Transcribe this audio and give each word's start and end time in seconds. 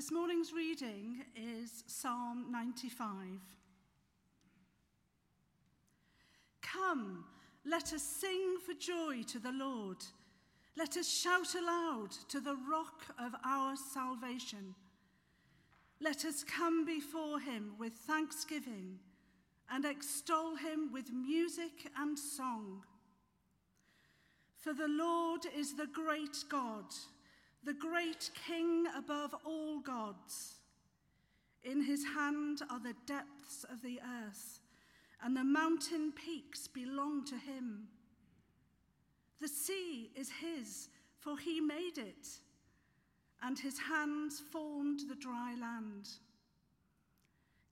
this 0.00 0.10
morning's 0.10 0.54
reading 0.54 1.22
is 1.36 1.84
Psalm 1.86 2.46
95. 2.50 3.04
Come, 6.62 7.26
let 7.66 7.92
us 7.92 8.02
sing 8.02 8.56
for 8.64 8.72
joy 8.72 9.22
to 9.24 9.38
the 9.38 9.52
Lord. 9.52 9.98
Let 10.74 10.96
us 10.96 11.06
shout 11.06 11.54
aloud 11.54 12.12
to 12.30 12.40
the 12.40 12.56
rock 12.66 13.14
of 13.18 13.34
our 13.44 13.76
salvation. 13.76 14.74
Let 16.00 16.24
us 16.24 16.44
come 16.44 16.86
before 16.86 17.38
him 17.38 17.74
with 17.78 17.92
thanksgiving 17.92 19.00
and 19.70 19.84
extol 19.84 20.56
him 20.56 20.90
with 20.94 21.12
music 21.12 21.90
and 21.98 22.18
song. 22.18 22.84
For 24.56 24.72
the 24.72 24.88
Lord 24.88 25.42
is 25.54 25.74
the 25.74 25.88
great 25.88 26.38
God, 26.48 26.86
the 27.64 27.74
great 27.74 28.30
King 28.46 28.86
above 28.96 29.34
all 29.44 29.80
gods. 29.80 30.54
In 31.62 31.82
his 31.82 32.04
hand 32.04 32.62
are 32.70 32.80
the 32.80 32.94
depths 33.06 33.64
of 33.70 33.82
the 33.82 34.00
earth, 34.24 34.60
and 35.22 35.36
the 35.36 35.44
mountain 35.44 36.12
peaks 36.12 36.66
belong 36.66 37.24
to 37.26 37.36
him. 37.36 37.88
The 39.40 39.48
sea 39.48 40.10
is 40.14 40.30
his, 40.30 40.88
for 41.18 41.38
he 41.38 41.60
made 41.60 41.98
it, 41.98 42.28
and 43.42 43.58
his 43.58 43.78
hands 43.78 44.42
formed 44.50 45.00
the 45.08 45.14
dry 45.14 45.54
land. 45.60 46.08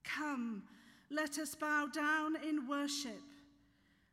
Come, 0.03 0.63
let 1.09 1.39
us 1.39 1.55
bow 1.55 1.87
down 1.91 2.35
in 2.47 2.67
worship. 2.67 3.21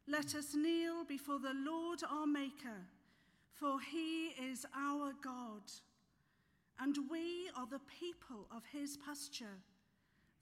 Let 0.09 0.35
us 0.35 0.55
kneel 0.55 1.05
before 1.05 1.39
the 1.39 1.55
Lord 1.55 2.01
our 2.11 2.27
Maker, 2.27 2.87
for 3.59 3.79
he 3.81 4.29
is 4.51 4.67
our 4.77 5.13
God, 5.23 5.63
and 6.81 6.97
we 7.11 7.49
are 7.57 7.67
the 7.67 7.81
people 8.01 8.47
of 8.55 8.63
his 8.73 8.97
pasture, 8.97 9.59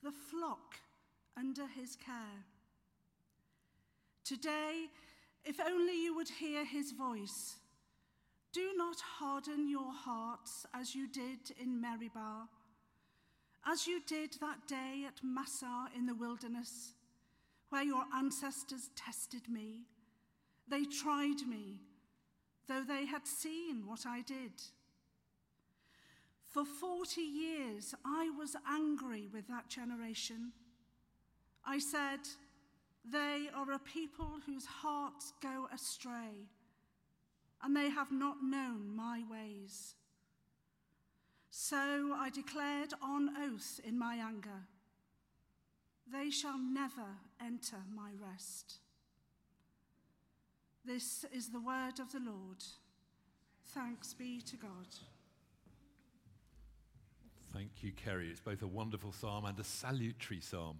the 0.03 0.11
flock 0.11 0.75
under 1.37 1.67
his 1.67 1.95
care. 1.95 2.43
Today, 4.23 4.87
if 5.45 5.59
only 5.59 6.03
you 6.03 6.15
would 6.15 6.29
hear 6.29 6.65
his 6.65 6.91
voice. 6.91 7.55
Do 8.51 8.71
not 8.77 8.99
harden 8.99 9.69
your 9.69 9.91
hearts 9.91 10.65
as 10.73 10.95
you 10.95 11.07
did 11.07 11.51
in 11.61 11.79
Meribah, 11.79 12.47
as 13.67 13.85
you 13.85 14.01
did 14.07 14.33
that 14.39 14.67
day 14.67 15.03
at 15.05 15.23
Massah 15.23 15.89
in 15.95 16.05
the 16.05 16.15
wilderness, 16.15 16.93
where 17.69 17.83
your 17.83 18.05
ancestors 18.15 18.89
tested 18.95 19.49
me. 19.49 19.81
They 20.69 20.85
tried 20.85 21.45
me, 21.47 21.79
though 22.67 22.83
they 22.83 23.05
had 23.05 23.27
seen 23.27 23.83
what 23.85 24.05
I 24.05 24.21
did. 24.21 24.53
For 26.47 26.65
40 26.65 27.21
years 27.21 27.93
I 28.05 28.29
was 28.37 28.55
angry 28.67 29.27
with 29.31 29.47
that 29.47 29.69
generation. 29.69 30.53
I 31.65 31.79
said, 31.79 32.19
they 33.03 33.49
are 33.55 33.71
a 33.71 33.79
people 33.79 34.39
whose 34.45 34.65
hearts 34.65 35.33
go 35.41 35.67
astray, 35.73 36.47
and 37.61 37.75
they 37.75 37.89
have 37.89 38.11
not 38.11 38.37
known 38.41 38.95
my 38.95 39.23
ways. 39.29 39.95
So 41.51 42.13
I 42.15 42.29
declared 42.33 42.93
on 43.01 43.29
oath 43.37 43.79
in 43.83 43.97
my 43.97 44.15
anger, 44.15 44.67
they 46.11 46.29
shall 46.29 46.57
never 46.57 47.17
enter 47.43 47.77
my 47.93 48.11
rest. 48.19 48.79
This 50.85 51.25
is 51.33 51.47
the 51.49 51.59
word 51.59 51.99
of 51.99 52.11
the 52.11 52.19
Lord. 52.19 52.63
Thanks 53.73 54.13
be 54.13 54.39
to 54.41 54.55
God. 54.55 54.87
Thank 57.51 57.71
you, 57.81 57.91
Kerry. 57.91 58.29
It's 58.29 58.39
both 58.39 58.61
a 58.61 58.67
wonderful 58.67 59.11
psalm 59.11 59.45
and 59.45 59.59
a 59.59 59.63
salutary 59.63 60.41
psalm. 60.41 60.79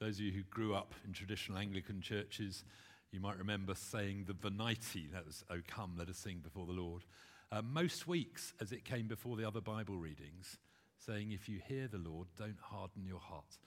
Those 0.00 0.18
of 0.18 0.24
you 0.24 0.32
who 0.32 0.42
grew 0.50 0.74
up 0.74 0.92
in 1.06 1.12
traditional 1.12 1.58
Anglican 1.58 2.00
churches, 2.00 2.64
you 3.12 3.20
might 3.20 3.38
remember 3.38 3.76
saying 3.76 4.24
the 4.26 4.32
Venite, 4.32 5.12
that 5.12 5.24
was, 5.24 5.44
Oh, 5.48 5.60
come, 5.68 5.94
let 5.96 6.08
us 6.08 6.18
sing 6.18 6.40
before 6.42 6.66
the 6.66 6.72
Lord. 6.72 7.04
Uh, 7.52 7.62
most 7.62 8.08
weeks, 8.08 8.54
as 8.60 8.72
it 8.72 8.84
came 8.84 9.06
before 9.06 9.36
the 9.36 9.46
other 9.46 9.60
Bible 9.60 9.98
readings, 9.98 10.58
saying, 10.98 11.30
If 11.30 11.48
you 11.48 11.60
hear 11.64 11.86
the 11.86 11.98
Lord, 11.98 12.26
don't 12.36 12.58
harden 12.60 13.06
your 13.06 13.20
heart. 13.20 13.58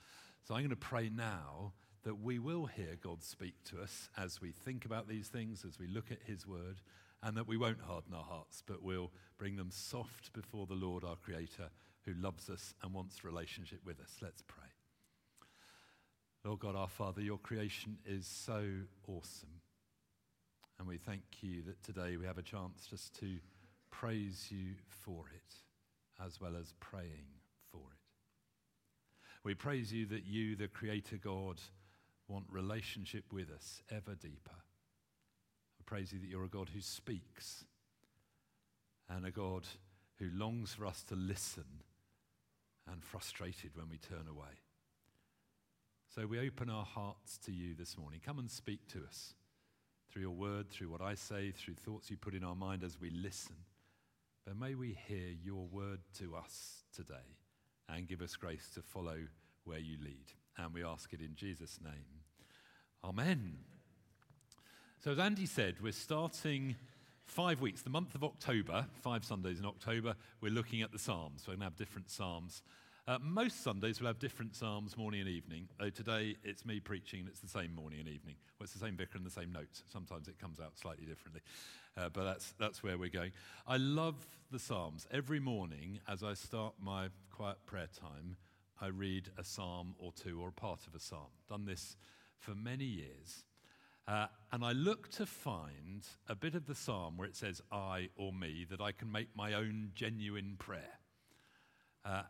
So 0.45 0.53
I'm 0.53 0.61
going 0.61 0.69
to 0.71 0.75
pray 0.75 1.09
now 1.15 1.71
that 2.07 2.23
we 2.23 2.39
will 2.39 2.67
hear 2.67 2.95
God 3.03 3.21
speak 3.21 3.53
to 3.65 3.81
us 3.81 4.07
as 4.17 4.39
we 4.39 4.53
think 4.53 4.85
about 4.85 5.09
these 5.09 5.27
things, 5.27 5.65
as 5.67 5.77
we 5.77 5.87
look 5.87 6.09
at 6.09 6.23
His 6.25 6.47
word, 6.47 6.79
and 7.21 7.35
that 7.35 7.49
we 7.49 7.57
won't 7.57 7.81
harden 7.81 8.13
our 8.13 8.23
hearts, 8.23 8.63
but 8.65 8.81
we'll 8.81 9.11
bring 9.37 9.57
them 9.57 9.71
soft 9.71 10.31
before 10.31 10.65
the 10.65 10.73
Lord, 10.73 11.03
our 11.03 11.17
Creator, 11.17 11.69
who 12.05 12.13
loves 12.13 12.49
us 12.49 12.73
and 12.81 12.93
wants 12.93 13.25
relationship 13.25 13.81
with 13.85 13.99
us. 13.99 14.15
Let's 14.21 14.41
pray. 14.41 14.69
Lord 16.45 16.59
God, 16.59 16.77
our 16.77 16.87
Father, 16.87 17.19
your 17.19 17.39
creation 17.39 17.97
is 18.05 18.25
so 18.25 18.63
awesome. 19.05 19.59
And 20.79 20.87
we 20.87 20.95
thank 20.95 21.23
you 21.41 21.61
that 21.63 21.83
today 21.83 22.15
we 22.15 22.25
have 22.25 22.37
a 22.37 22.41
chance 22.41 22.87
just 22.89 23.19
to 23.19 23.35
praise 23.91 24.47
you 24.49 24.75
for 24.87 25.25
it, 25.35 25.55
as 26.25 26.39
well 26.39 26.55
as 26.57 26.73
praying 26.79 27.27
for 27.69 27.81
it. 27.91 27.99
We 29.43 29.55
praise 29.55 29.91
you 29.91 30.05
that 30.05 30.25
you, 30.25 30.55
the 30.55 30.69
Creator 30.69 31.17
God, 31.21 31.59
want 32.27 32.45
relationship 32.49 33.25
with 33.31 33.49
us 33.49 33.81
ever 33.89 34.15
deeper. 34.15 34.51
I 34.51 35.83
praise 35.85 36.11
you 36.11 36.19
that 36.19 36.29
you're 36.29 36.43
a 36.43 36.49
God 36.49 36.69
who 36.73 36.81
speaks 36.81 37.63
and 39.09 39.25
a 39.25 39.31
God 39.31 39.65
who 40.19 40.29
longs 40.33 40.73
for 40.73 40.85
us 40.85 41.03
to 41.03 41.15
listen 41.15 41.83
and 42.91 43.03
frustrated 43.03 43.71
when 43.75 43.89
we 43.89 43.97
turn 43.97 44.27
away. 44.29 44.61
So 46.13 46.25
we 46.25 46.39
open 46.39 46.69
our 46.69 46.85
hearts 46.85 47.37
to 47.45 47.51
you 47.51 47.75
this 47.75 47.97
morning. 47.97 48.19
Come 48.25 48.39
and 48.39 48.49
speak 48.49 48.87
to 48.89 49.03
us 49.07 49.33
through 50.09 50.23
your 50.23 50.31
word, 50.31 50.69
through 50.69 50.89
what 50.89 51.01
I 51.01 51.15
say, 51.15 51.51
through 51.51 51.75
thoughts 51.75 52.09
you 52.09 52.17
put 52.17 52.33
in 52.33 52.43
our 52.43 52.55
mind 52.55 52.83
as 52.83 52.99
we 52.99 53.09
listen. 53.09 53.55
But 54.45 54.57
may 54.57 54.75
we 54.75 54.97
hear 55.07 55.29
your 55.43 55.67
word 55.67 55.99
to 56.19 56.35
us 56.35 56.83
today 56.95 57.35
and 57.89 58.07
give 58.07 58.21
us 58.21 58.35
grace 58.35 58.69
to 58.75 58.81
follow 58.81 59.17
where 59.65 59.79
you 59.79 59.97
lead. 60.03 60.25
And 60.57 60.73
we 60.73 60.83
ask 60.83 61.13
it 61.13 61.19
in 61.19 61.35
Jesus' 61.35 61.79
name. 61.83 62.16
Amen. 63.07 63.59
So, 65.03 65.11
as 65.11 65.19
Andy 65.19 65.45
said, 65.45 65.75
we're 65.81 65.93
starting 65.93 66.75
five 67.25 67.61
weeks, 67.61 67.81
the 67.81 67.89
month 67.89 68.15
of 68.15 68.23
October, 68.23 68.85
five 69.01 69.23
Sundays 69.23 69.59
in 69.59 69.65
October. 69.65 70.15
We're 70.41 70.51
looking 70.51 70.81
at 70.81 70.91
the 70.91 70.99
Psalms. 70.99 71.45
We're 71.47 71.53
going 71.53 71.59
to 71.59 71.65
have 71.65 71.77
different 71.77 72.09
Psalms 72.09 72.61
uh, 73.07 73.17
most 73.21 73.63
Sundays 73.63 74.01
we'll 74.01 74.07
have 74.07 74.19
different 74.19 74.53
psalms 74.53 74.97
morning 74.97 75.21
and 75.21 75.29
evening, 75.29 75.69
though 75.79 75.89
today 75.89 76.35
it's 76.43 76.65
me 76.65 76.81
preaching 76.81 77.21
and 77.21 77.29
it's 77.29 77.39
the 77.39 77.47
same 77.47 77.73
morning 77.73 77.99
and 77.99 78.09
evening. 78.09 78.35
Well, 78.59 78.65
it's 78.65 78.73
the 78.73 78.79
same 78.79 78.97
vicar 78.97 79.15
and 79.15 79.25
the 79.25 79.31
same 79.31 79.49
notes. 79.49 79.83
Sometimes 79.87 80.27
it 80.27 80.37
comes 80.39 80.59
out 80.59 80.77
slightly 80.77 81.05
differently, 81.05 81.39
uh, 81.95 82.09
but 82.09 82.25
that's, 82.25 82.53
that's 82.59 82.83
where 82.83 82.97
we're 82.97 83.07
going. 83.07 83.31
I 83.65 83.77
love 83.77 84.27
the 84.51 84.59
psalms. 84.59 85.07
Every 85.09 85.39
morning 85.39 86.01
as 86.05 86.21
I 86.21 86.33
start 86.33 86.73
my 86.81 87.07
quiet 87.31 87.65
prayer 87.65 87.87
time, 87.97 88.35
I 88.81 88.87
read 88.87 89.29
a 89.37 89.43
psalm 89.43 89.95
or 89.99 90.11
two 90.11 90.41
or 90.41 90.49
a 90.49 90.51
part 90.51 90.85
of 90.85 90.93
a 90.93 90.99
psalm. 90.99 91.29
Done 91.47 91.63
this 91.63 91.95
for 92.39 92.55
many 92.55 92.85
years. 92.85 93.43
Uh, 94.07 94.27
and 94.51 94.63
I 94.63 94.71
look 94.71 95.09
to 95.11 95.25
find 95.25 96.07
a 96.29 96.35
bit 96.35 96.55
of 96.55 96.65
the 96.65 96.75
psalm 96.75 97.17
where 97.17 97.27
it 97.27 97.35
says 97.35 97.61
I 97.71 98.09
or 98.15 98.31
me 98.31 98.65
that 98.69 98.79
I 98.79 98.93
can 98.93 99.11
make 99.11 99.35
my 99.35 99.53
own 99.53 99.91
genuine 99.95 100.55
prayer. 100.57 100.99
Uh, 102.05 102.23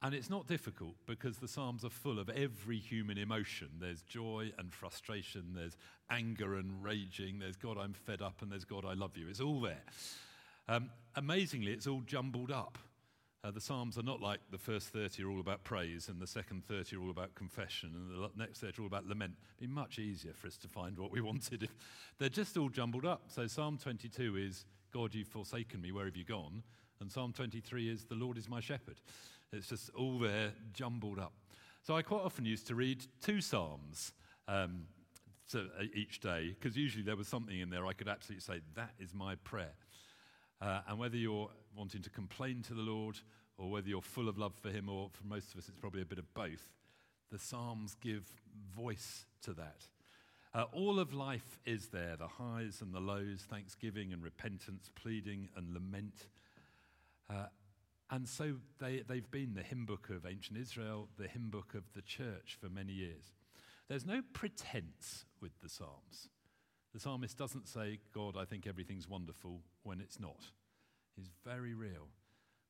and 0.00 0.14
it's 0.14 0.30
not 0.30 0.46
difficult 0.46 0.94
because 1.06 1.38
the 1.38 1.48
Psalms 1.48 1.84
are 1.84 1.90
full 1.90 2.20
of 2.20 2.28
every 2.28 2.78
human 2.78 3.18
emotion. 3.18 3.68
There's 3.80 4.02
joy 4.02 4.52
and 4.56 4.72
frustration, 4.72 5.54
there's 5.56 5.76
anger 6.08 6.56
and 6.56 6.84
raging, 6.84 7.40
there's 7.40 7.56
God, 7.56 7.76
I'm 7.78 7.94
fed 7.94 8.22
up, 8.22 8.40
and 8.40 8.52
there's 8.52 8.64
God, 8.64 8.84
I 8.84 8.94
love 8.94 9.16
you. 9.16 9.26
It's 9.28 9.40
all 9.40 9.60
there. 9.60 9.82
Um, 10.68 10.90
amazingly, 11.16 11.72
it's 11.72 11.88
all 11.88 12.02
jumbled 12.06 12.52
up. 12.52 12.78
Uh, 13.44 13.52
the 13.52 13.60
Psalms 13.60 13.96
are 13.96 14.02
not 14.02 14.20
like 14.20 14.40
the 14.50 14.58
first 14.58 14.88
30 14.88 15.22
are 15.22 15.30
all 15.30 15.38
about 15.38 15.62
praise 15.62 16.08
and 16.08 16.20
the 16.20 16.26
second 16.26 16.64
30 16.66 16.96
are 16.96 17.02
all 17.02 17.10
about 17.10 17.36
confession 17.36 17.92
and 17.94 18.10
the 18.10 18.30
next 18.36 18.58
30 18.58 18.78
are 18.78 18.82
all 18.82 18.86
about 18.88 19.06
lament. 19.06 19.34
It'd 19.56 19.70
be 19.70 19.74
much 19.74 20.00
easier 20.00 20.32
for 20.32 20.48
us 20.48 20.56
to 20.58 20.68
find 20.68 20.98
what 20.98 21.12
we 21.12 21.20
wanted 21.30 21.62
if 21.62 21.70
they're 22.18 22.28
just 22.28 22.56
all 22.56 22.68
jumbled 22.68 23.06
up. 23.06 23.22
So 23.28 23.46
Psalm 23.46 23.78
22 23.78 24.36
is, 24.36 24.64
God, 24.92 25.14
you've 25.14 25.28
forsaken 25.28 25.80
me, 25.80 25.92
where 25.92 26.06
have 26.06 26.16
you 26.16 26.24
gone? 26.24 26.64
And 27.00 27.12
Psalm 27.12 27.32
23 27.32 27.88
is, 27.88 28.04
the 28.06 28.16
Lord 28.16 28.38
is 28.38 28.48
my 28.48 28.58
shepherd. 28.58 29.00
It's 29.52 29.68
just 29.68 29.90
all 29.90 30.18
there 30.18 30.50
jumbled 30.72 31.20
up. 31.20 31.32
So 31.84 31.94
I 31.94 32.02
quite 32.02 32.22
often 32.22 32.44
used 32.44 32.66
to 32.66 32.74
read 32.74 33.06
two 33.22 33.40
Psalms 33.40 34.12
um, 34.48 34.82
uh, 35.54 35.60
each 35.94 36.18
day, 36.18 36.56
because 36.58 36.76
usually 36.76 37.04
there 37.04 37.16
was 37.16 37.28
something 37.28 37.58
in 37.58 37.70
there 37.70 37.86
I 37.86 37.92
could 37.92 38.08
absolutely 38.08 38.42
say, 38.42 38.60
that 38.74 38.90
is 38.98 39.14
my 39.14 39.36
prayer. 39.36 39.74
Uh, 40.60 40.80
and 40.88 40.98
whether 40.98 41.16
you're 41.16 41.50
wanting 41.78 42.02
to 42.02 42.10
complain 42.10 42.62
to 42.64 42.74
the 42.74 42.82
Lord 42.82 43.16
or 43.56 43.70
whether 43.70 43.88
you're 43.88 44.02
full 44.02 44.28
of 44.28 44.36
love 44.36 44.54
for 44.54 44.70
Him, 44.70 44.88
or 44.88 45.08
for 45.10 45.26
most 45.26 45.52
of 45.52 45.58
us, 45.58 45.68
it's 45.68 45.80
probably 45.80 46.02
a 46.02 46.04
bit 46.04 46.18
of 46.18 46.32
both, 46.34 46.68
the 47.32 47.38
Psalms 47.38 47.96
give 48.00 48.30
voice 48.76 49.26
to 49.42 49.52
that. 49.54 49.88
Uh, 50.54 50.64
all 50.72 51.00
of 51.00 51.12
life 51.12 51.58
is 51.64 51.88
there 51.88 52.16
the 52.16 52.28
highs 52.28 52.82
and 52.82 52.92
the 52.92 53.00
lows, 53.00 53.46
thanksgiving 53.48 54.12
and 54.12 54.22
repentance, 54.22 54.90
pleading 54.94 55.48
and 55.56 55.72
lament. 55.72 56.28
Uh, 57.28 57.46
And 58.10 58.26
so 58.26 58.54
they, 58.78 59.02
they've 59.06 59.30
been 59.30 59.54
the 59.54 59.62
hymn 59.62 59.84
book 59.84 60.08
of 60.08 60.24
ancient 60.24 60.58
Israel, 60.58 61.08
the 61.18 61.28
hymn 61.28 61.50
book 61.50 61.74
of 61.74 61.84
the 61.92 62.00
church 62.00 62.56
for 62.58 62.70
many 62.70 62.92
years. 62.92 63.34
There's 63.88 64.06
no 64.06 64.22
pretense 64.32 65.26
with 65.42 65.52
the 65.60 65.68
Psalms. 65.68 66.28
The 66.94 67.00
psalmist 67.00 67.36
doesn't 67.36 67.68
say, 67.68 67.98
God, 68.14 68.34
I 68.36 68.46
think 68.46 68.66
everything's 68.66 69.08
wonderful, 69.08 69.60
when 69.82 70.00
it's 70.00 70.18
not. 70.18 70.52
He's 71.18 71.30
very 71.44 71.74
real. 71.74 72.06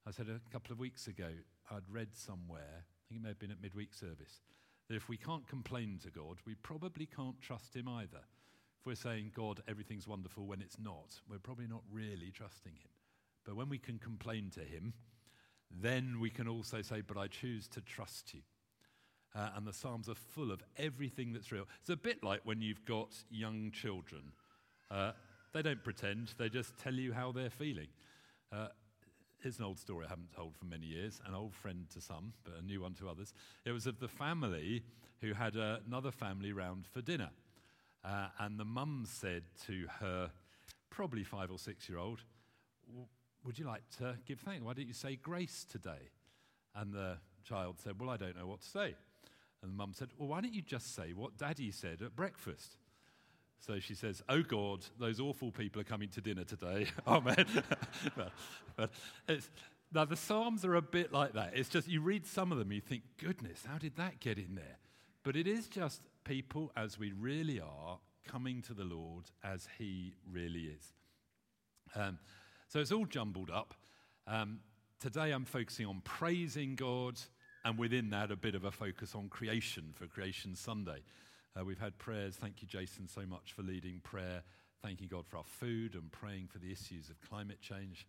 I 0.07 0.11
said 0.11 0.29
a 0.29 0.41
couple 0.51 0.73
of 0.73 0.79
weeks 0.79 1.07
ago, 1.07 1.29
I'd 1.71 1.87
read 1.91 2.09
somewhere, 2.15 2.83
I 2.83 3.03
think 3.09 3.21
it 3.21 3.23
may 3.23 3.29
have 3.29 3.39
been 3.39 3.51
at 3.51 3.61
midweek 3.61 3.93
service, 3.93 4.41
that 4.89 4.97
if 4.97 5.07
we 5.07 5.19
can't 5.19 5.47
complain 5.47 6.01
to 6.03 6.11
God, 6.11 6.39
we 6.47 6.55
probably 6.55 7.05
can't 7.05 7.39
trust 7.43 7.77
Him 7.77 7.89
either. 7.89 8.23
If 8.81 8.87
we're 8.87 8.95
saying, 8.95 9.33
God, 9.35 9.61
everything's 9.69 10.09
wonderful 10.09 10.47
when 10.47 10.63
it's 10.63 10.79
not, 10.79 11.21
we're 11.29 11.39
probably 11.39 11.67
not 11.67 11.83
really 11.93 12.31
trusting 12.31 12.73
Him. 12.73 12.91
But 13.45 13.55
when 13.57 13.69
we 13.69 13.77
can 13.77 13.99
complain 13.99 14.51
to 14.55 14.61
Him, 14.61 14.95
then 15.71 16.19
we 16.19 16.31
can 16.31 16.49
also 16.49 16.81
say, 16.81 17.03
But 17.03 17.19
I 17.19 17.27
choose 17.27 17.69
to 17.69 17.83
trust 17.83 18.33
you. 18.33 18.41
Uh, 19.35 19.51
and 19.57 19.67
the 19.67 19.75
Psalms 19.75 20.09
are 20.09 20.15
full 20.15 20.51
of 20.51 20.63
everything 20.79 21.35
that's 21.35 21.53
real. 21.53 21.67
It's 21.81 21.91
a 21.91 21.97
bit 21.97 22.25
like 22.25 22.41
when 22.45 22.63
you've 22.63 22.87
got 22.87 23.15
young 23.31 23.73
children. 23.73 24.33
Uh, 24.91 25.13
they 25.53 25.61
don't 25.61 25.85
pretend, 25.85 26.33
they 26.39 26.49
just 26.49 26.79
tell 26.79 26.95
you 26.95 27.13
how 27.13 27.31
they're 27.33 27.51
feeling. 27.51 27.89
Uh, 28.51 28.69
here's 29.43 29.59
an 29.59 29.65
old 29.65 29.79
story 29.79 30.07
I 30.07 30.09
haven't 30.09 30.33
told 30.35 30.57
for 30.57 30.65
many 30.65 30.87
years, 30.87 31.21
an 31.27 31.35
old 31.35 31.55
friend 31.55 31.87
to 31.93 32.01
some, 32.01 32.33
but 32.45 32.55
a 32.59 32.65
new 32.65 32.81
one 32.81 32.95
to 32.95 33.09
others. 33.09 33.35
It 33.65 33.73
was 33.73 33.87
of 33.87 34.01
the 34.01 34.09
family 34.09 34.83
who 35.21 35.35
had 35.35 35.57
uh, 35.57 35.79
another 35.87 36.11
family 36.11 36.53
round 36.53 36.87
for 36.87 37.03
dinner. 37.03 37.31
Uh, 38.05 38.29
and 38.39 38.59
the 38.59 38.65
mum 38.65 39.05
said 39.07 39.43
to 39.67 39.87
her, 40.01 40.31
probably 40.89 41.25
five 41.25 41.51
or 41.51 41.59
six 41.59 41.89
year 41.89 41.99
old, 41.99 42.21
Would 43.45 43.59
you 43.59 43.67
like 43.67 43.83
to 43.99 44.17
give 44.27 44.41
thanks? 44.41 44.65
Why 44.65 44.73
don't 44.73 44.89
you 44.89 44.95
say 44.95 45.17
grace 45.17 45.67
today? 45.71 46.11
And 46.75 46.93
the 46.93 47.19
child 47.45 47.81
said, 47.83 48.01
Well, 48.01 48.11
I 48.11 48.17
don't 48.17 48.37
know 48.37 48.47
what 48.47 48.63
to 48.63 48.69
say. 48.69 48.95
And 49.63 49.73
the 49.73 49.77
mum 49.77 49.93
said, 49.93 50.09
Well, 50.17 50.29
why 50.29 50.41
don't 50.41 50.55
you 50.55 50.63
just 50.63 50.95
say 50.95 51.13
what 51.13 51.37
daddy 51.37 51.71
said 51.71 52.01
at 52.01 52.17
breakfast? 52.17 52.79
So 53.61 53.81
she 53.81 53.95
says, 53.95 54.23
Oh 54.29 54.43
God, 54.43 54.85
those 54.99 55.21
awful 55.21 55.51
people 55.51 55.81
are 55.81 55.85
coming 55.85 56.09
to 56.11 56.21
dinner 56.21 56.45
today. 56.45 56.87
Amen. 57.07 57.47
but 58.77 58.91
now, 59.93 60.05
the 60.05 60.17
Psalms 60.17 60.65
are 60.67 60.75
a 60.75 60.83
bit 60.83 61.13
like 61.13 61.33
that. 61.33 61.53
It's 61.55 61.71
just 61.71 61.89
you 61.89 62.03
read 62.03 62.27
some 62.27 62.53
of 62.53 62.59
them, 62.59 62.73
you 62.73 62.81
think, 62.81 63.03
Goodness, 63.19 63.65
how 63.67 63.79
did 63.79 63.97
that 63.97 64.21
get 64.21 64.39
in 64.39 64.55
there? 64.55 64.79
But 65.23 65.37
it 65.37 65.47
is 65.47 65.67
just 65.67 66.03
people 66.25 66.71
as 66.77 66.99
we 66.99 67.13
really 67.13 67.61
are 67.61 67.99
coming 68.27 68.63
to 68.63 68.75
the 68.75 68.85
Lord 68.85 69.25
as 69.43 69.67
He 69.79 70.15
really 70.31 70.65
is. 70.65 70.93
Um, 71.95 72.19
so 72.69 72.81
it's 72.81 72.93
all 72.93 73.07
jumbled 73.07 73.51
up. 73.51 73.75
Um, 74.27 74.61
today 75.01 75.31
I'm 75.31 75.47
focusing 75.47 75.87
on 75.87 76.03
praising 76.05 76.75
God 76.75 77.19
and 77.65 77.79
within 77.79 78.11
that, 78.11 78.31
a 78.31 78.37
bit 78.37 78.55
of 78.55 78.65
a 78.65 78.71
focus 78.71 79.15
on 79.15 79.29
creation 79.29 79.93
for 79.95 80.07
Creation 80.07 80.55
Sunday. 80.55 81.03
Uh, 81.57 81.65
we've 81.65 81.79
had 81.79 81.99
prayers. 81.99 82.37
Thank 82.37 82.63
you, 82.63 82.69
Jason, 82.69 83.09
so 83.09 83.23
much 83.27 83.53
for 83.53 83.63
leading 83.63 84.01
prayer. 84.01 84.43
Thanking 84.83 85.09
God 85.09 85.27
for 85.27 85.39
our 85.39 85.45
food 85.45 85.95
and 85.95 86.11
praying 86.13 86.49
for 86.49 86.59
the 86.59 86.71
issues 86.71 87.11
of 87.11 87.21
climate 87.21 87.61
change. 87.61 88.07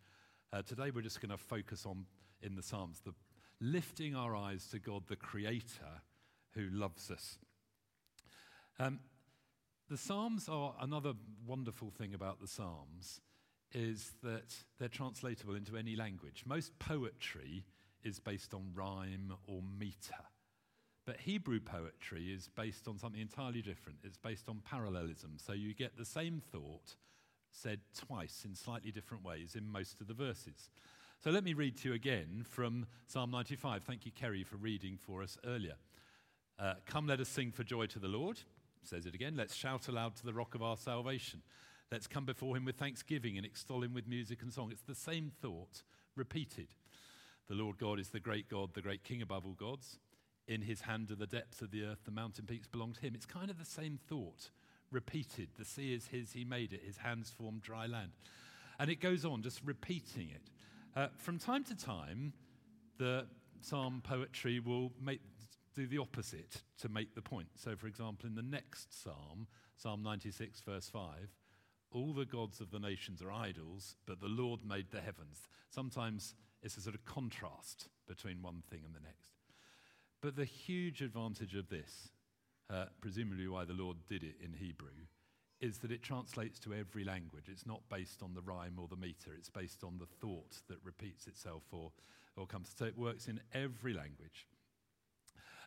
Uh, 0.53 0.61
today, 0.61 0.91
we're 0.91 1.01
just 1.01 1.21
going 1.21 1.31
to 1.31 1.37
focus 1.37 1.85
on, 1.85 2.05
in 2.41 2.55
the 2.55 2.63
Psalms, 2.63 3.01
the 3.03 3.13
lifting 3.61 4.15
our 4.15 4.35
eyes 4.35 4.67
to 4.67 4.79
God, 4.79 5.03
the 5.07 5.15
Creator, 5.15 6.01
who 6.53 6.67
loves 6.71 7.09
us. 7.11 7.37
Um, 8.79 8.99
the 9.89 9.97
Psalms 9.97 10.47
are 10.47 10.75
another 10.79 11.13
wonderful 11.45 11.89
thing 11.89 12.13
about 12.13 12.39
the 12.39 12.47
Psalms 12.47 13.21
is 13.73 14.13
that 14.23 14.55
they're 14.79 14.87
translatable 14.87 15.55
into 15.55 15.77
any 15.77 15.95
language. 15.95 16.43
Most 16.45 16.77
poetry 16.79 17.65
is 18.03 18.19
based 18.19 18.53
on 18.53 18.71
rhyme 18.73 19.33
or 19.47 19.61
meter. 19.77 20.15
But 21.09 21.21
Hebrew 21.21 21.59
poetry 21.59 22.25
is 22.25 22.49
based 22.55 22.87
on 22.87 22.99
something 22.99 23.19
entirely 23.19 23.63
different. 23.63 23.97
It's 24.03 24.19
based 24.19 24.47
on 24.47 24.61
parallelism. 24.63 25.37
So 25.43 25.53
you 25.53 25.73
get 25.73 25.97
the 25.97 26.05
same 26.05 26.39
thought 26.51 26.97
said 27.49 27.79
twice 27.97 28.43
in 28.45 28.53
slightly 28.53 28.91
different 28.91 29.25
ways 29.25 29.55
in 29.55 29.67
most 29.67 30.01
of 30.01 30.07
the 30.07 30.13
verses. 30.13 30.69
So 31.23 31.31
let 31.31 31.43
me 31.43 31.55
read 31.55 31.77
to 31.77 31.89
you 31.89 31.95
again 31.95 32.45
from 32.47 32.85
Psalm 33.07 33.31
95. 33.31 33.85
Thank 33.85 34.05
you, 34.05 34.11
Kerry, 34.11 34.43
for 34.43 34.57
reading 34.57 34.99
for 35.03 35.23
us 35.23 35.35
earlier. 35.47 35.77
Uh, 36.59 36.75
Come, 36.85 37.07
let 37.07 37.19
us 37.19 37.27
sing 37.27 37.51
for 37.51 37.63
joy 37.63 37.87
to 37.87 37.97
the 37.97 38.07
Lord. 38.07 38.41
Says 38.83 39.07
it 39.07 39.15
again. 39.15 39.33
Let's 39.35 39.55
shout 39.55 39.87
aloud 39.87 40.15
to 40.17 40.25
the 40.27 40.33
rock 40.33 40.53
of 40.53 40.61
our 40.61 40.77
salvation. 40.77 41.41
Let's 41.91 42.05
come 42.05 42.25
before 42.25 42.55
him 42.55 42.65
with 42.65 42.75
thanksgiving 42.75 43.35
and 43.35 43.47
extol 43.47 43.81
him 43.81 43.95
with 43.95 44.07
music 44.07 44.43
and 44.43 44.53
song. 44.53 44.69
It's 44.71 44.83
the 44.83 44.93
same 44.93 45.31
thought 45.41 45.81
repeated. 46.15 46.67
The 47.47 47.55
Lord 47.55 47.79
God 47.79 47.99
is 47.99 48.09
the 48.09 48.19
great 48.19 48.47
God, 48.47 48.75
the 48.75 48.83
great 48.83 49.03
King 49.03 49.23
above 49.23 49.47
all 49.47 49.53
gods. 49.53 49.97
In 50.49 50.63
his 50.63 50.81
hand 50.81 51.11
are 51.11 51.15
the 51.15 51.27
depths 51.27 51.61
of 51.61 51.69
the 51.69 51.83
earth, 51.83 51.99
the 52.05 52.11
mountain 52.11 52.45
peaks 52.47 52.67
belong 52.67 52.93
to 52.93 53.01
him. 53.01 53.13
It's 53.13 53.27
kind 53.27 53.51
of 53.51 53.59
the 53.59 53.65
same 53.65 53.99
thought 54.09 54.49
repeated. 54.91 55.49
The 55.59 55.63
sea 55.63 55.93
is 55.93 56.07
his, 56.07 56.31
he 56.31 56.43
made 56.43 56.73
it, 56.73 56.81
his 56.83 56.97
hands 56.97 57.29
formed 57.29 57.61
dry 57.61 57.85
land. 57.85 58.13
And 58.79 58.89
it 58.89 58.99
goes 58.99 59.25
on, 59.25 59.43
just 59.43 59.61
repeating 59.63 60.31
it. 60.31 60.49
Uh, 60.95 61.09
from 61.17 61.37
time 61.37 61.63
to 61.65 61.75
time, 61.77 62.33
the 62.97 63.27
psalm 63.61 64.01
poetry 64.03 64.59
will 64.59 64.91
make, 64.99 65.21
do 65.75 65.85
the 65.85 65.99
opposite 65.99 66.63
to 66.79 66.89
make 66.89 67.13
the 67.13 67.21
point. 67.21 67.49
So, 67.55 67.75
for 67.75 67.85
example, 67.85 68.27
in 68.27 68.33
the 68.33 68.41
next 68.41 69.03
psalm, 69.03 69.45
Psalm 69.75 70.01
96, 70.01 70.61
verse 70.61 70.89
5, 70.89 71.29
all 71.91 72.11
the 72.11 72.25
gods 72.25 72.59
of 72.59 72.71
the 72.71 72.79
nations 72.79 73.21
are 73.21 73.31
idols, 73.31 73.95
but 74.07 74.19
the 74.19 74.27
Lord 74.27 74.65
made 74.65 74.89
the 74.89 74.99
heavens. 74.99 75.47
Sometimes 75.69 76.33
it's 76.63 76.75
a 76.75 76.81
sort 76.81 76.95
of 76.95 77.05
contrast 77.05 77.87
between 78.07 78.41
one 78.41 78.63
thing 78.69 78.81
and 78.83 78.95
the 78.95 78.99
next. 78.99 79.38
But 80.21 80.35
the 80.35 80.45
huge 80.45 81.01
advantage 81.01 81.55
of 81.55 81.69
this, 81.69 82.09
uh, 82.69 82.85
presumably 83.01 83.47
why 83.47 83.65
the 83.65 83.73
Lord 83.73 83.97
did 84.07 84.23
it 84.23 84.35
in 84.43 84.53
Hebrew, 84.53 84.89
is 85.61 85.77
that 85.79 85.91
it 85.91 86.01
translates 86.01 86.59
to 86.59 86.73
every 86.73 87.03
language. 87.03 87.45
It's 87.49 87.65
not 87.65 87.81
based 87.89 88.21
on 88.21 88.33
the 88.33 88.41
rhyme 88.41 88.77
or 88.79 88.87
the 88.87 88.95
meter, 88.95 89.31
it's 89.37 89.49
based 89.49 89.83
on 89.83 89.97
the 89.97 90.05
thought 90.05 90.57
that 90.67 90.77
repeats 90.83 91.27
itself 91.27 91.63
or, 91.71 91.91
or 92.35 92.47
comes. 92.47 92.71
So 92.77 92.85
it 92.85 92.97
works 92.97 93.27
in 93.27 93.39
every 93.53 93.93
language. 93.93 94.47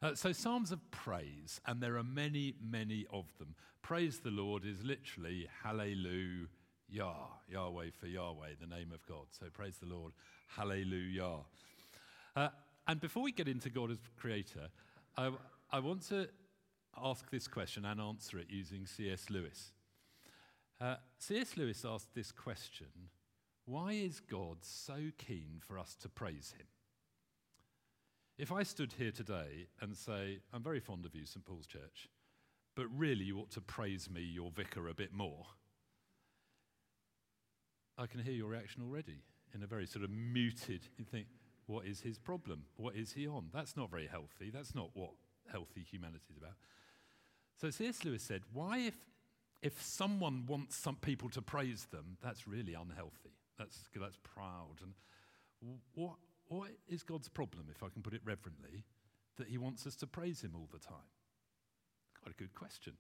Uh, 0.03 0.15
so, 0.15 0.33
Psalms 0.33 0.73
of 0.73 0.81
praise, 0.91 1.61
and 1.65 1.81
there 1.81 1.97
are 1.97 2.03
many, 2.03 2.57
many 2.61 3.07
of 3.13 3.27
them. 3.39 3.55
Praise 3.83 4.19
the 4.19 4.31
Lord 4.31 4.65
is 4.65 4.83
literally 4.83 5.47
hallelujah, 5.63 6.49
Yahweh 6.89 7.91
for 8.01 8.09
Yahweh, 8.09 8.49
the 8.61 8.67
name 8.67 8.91
of 8.93 9.07
God. 9.07 9.27
So, 9.31 9.47
praise 9.53 9.77
the 9.77 9.87
Lord, 9.87 10.13
Hallelujah. 10.49 11.37
Uh, 12.35 12.49
and 12.87 13.01
before 13.01 13.23
we 13.23 13.33
get 13.33 13.49
into 13.49 13.71
God 13.71 13.91
as 13.91 13.99
creator, 14.19 14.69
I, 15.17 15.31
I 15.71 15.79
want 15.79 16.03
to 16.09 16.29
ask 17.03 17.31
this 17.31 17.49
question 17.49 17.85
and 17.85 18.01
answer 18.01 18.39
it 18.39 18.47
using 18.51 18.87
C.S. 18.87 19.31
Lewis. 19.31 19.73
Uh, 20.81 20.97
C.S. 21.19 21.57
Lewis 21.57 21.85
asked 21.89 22.15
this 22.15 22.33
question 22.33 22.89
Why 23.65 23.93
is 23.93 24.21
God 24.21 24.59
so 24.63 24.97
keen 25.19 25.61
for 25.61 25.79
us 25.79 25.95
to 26.03 26.09
praise 26.09 26.55
him? 26.59 26.67
If 28.39 28.51
I 28.51 28.63
stood 28.63 28.95
here 28.99 29.13
today 29.13 29.69
and 29.81 29.97
say, 29.97 30.41
I'm 30.53 30.63
very 30.63 30.81
fond 30.81 31.05
of 31.07 31.15
you, 31.15 31.27
St. 31.27 31.45
Paul's 31.45 31.67
Church, 31.67 32.09
but 32.75 32.87
really 32.97 33.25
you 33.25 33.39
ought 33.39 33.51
to 33.53 33.61
praise 33.61 34.11
me, 34.11 34.23
your 34.23 34.51
vicar, 34.51 34.89
a 34.89 34.95
bit 34.95 35.13
more, 35.13 35.47
I 37.99 38.07
can 38.07 38.21
hear 38.21 38.33
your 38.33 38.49
reaction 38.49 38.83
already 38.83 39.23
in 39.55 39.63
a 39.63 39.67
very 39.67 39.87
sort 39.87 40.05
of 40.05 40.11
muted, 40.11 40.81
you 40.97 41.05
think, 41.05 41.27
what 41.67 41.87
is 41.87 42.01
his 42.01 42.19
problem? 42.19 42.65
What 42.77 42.97
is 42.97 43.13
he 43.13 43.27
on? 43.27 43.47
That's 43.53 43.77
not 43.77 43.91
very 43.91 44.07
healthy. 44.07 44.51
That's 44.53 44.75
not 44.75 44.91
what 44.95 45.11
healthy 45.51 45.83
humanity 45.83 46.25
is 46.31 46.37
about. 46.37 46.55
So 47.61 47.71
C.S. 47.71 48.05
Lewis 48.05 48.23
said, 48.23 48.43
why 48.53 48.79
if, 48.79 48.97
if 49.63 49.81
someone 49.81 50.45
wants 50.47 50.77
some 50.77 50.97
people 50.97 51.29
to 51.31 51.43
praise 51.43 51.87
them, 51.91 52.17
that's 52.23 52.49
really 52.49 52.75
unhealthy. 52.75 53.37
That's, 53.59 53.79
that's 53.95 54.19
proud. 54.23 54.77
And 54.83 55.79
what, 55.95 56.15
what 56.49 56.71
is 56.89 57.03
God's 57.03 57.29
problem, 57.29 57.67
if 57.71 57.83
I 57.83 57.89
can 57.89 58.03
put 58.03 58.15
it 58.15 58.23
reverently, 58.25 58.85
that 59.39 59.49
he 59.49 59.59
wants 59.59 59.87
us 59.87 59.95
to 59.97 60.07
praise 60.07 60.43
him 60.43 60.53
all 60.55 60.69
the 60.73 60.79
time? 60.79 61.09
Quite 62.23 62.35
a 62.35 62.39
good 62.39 62.55
question. 62.55 62.95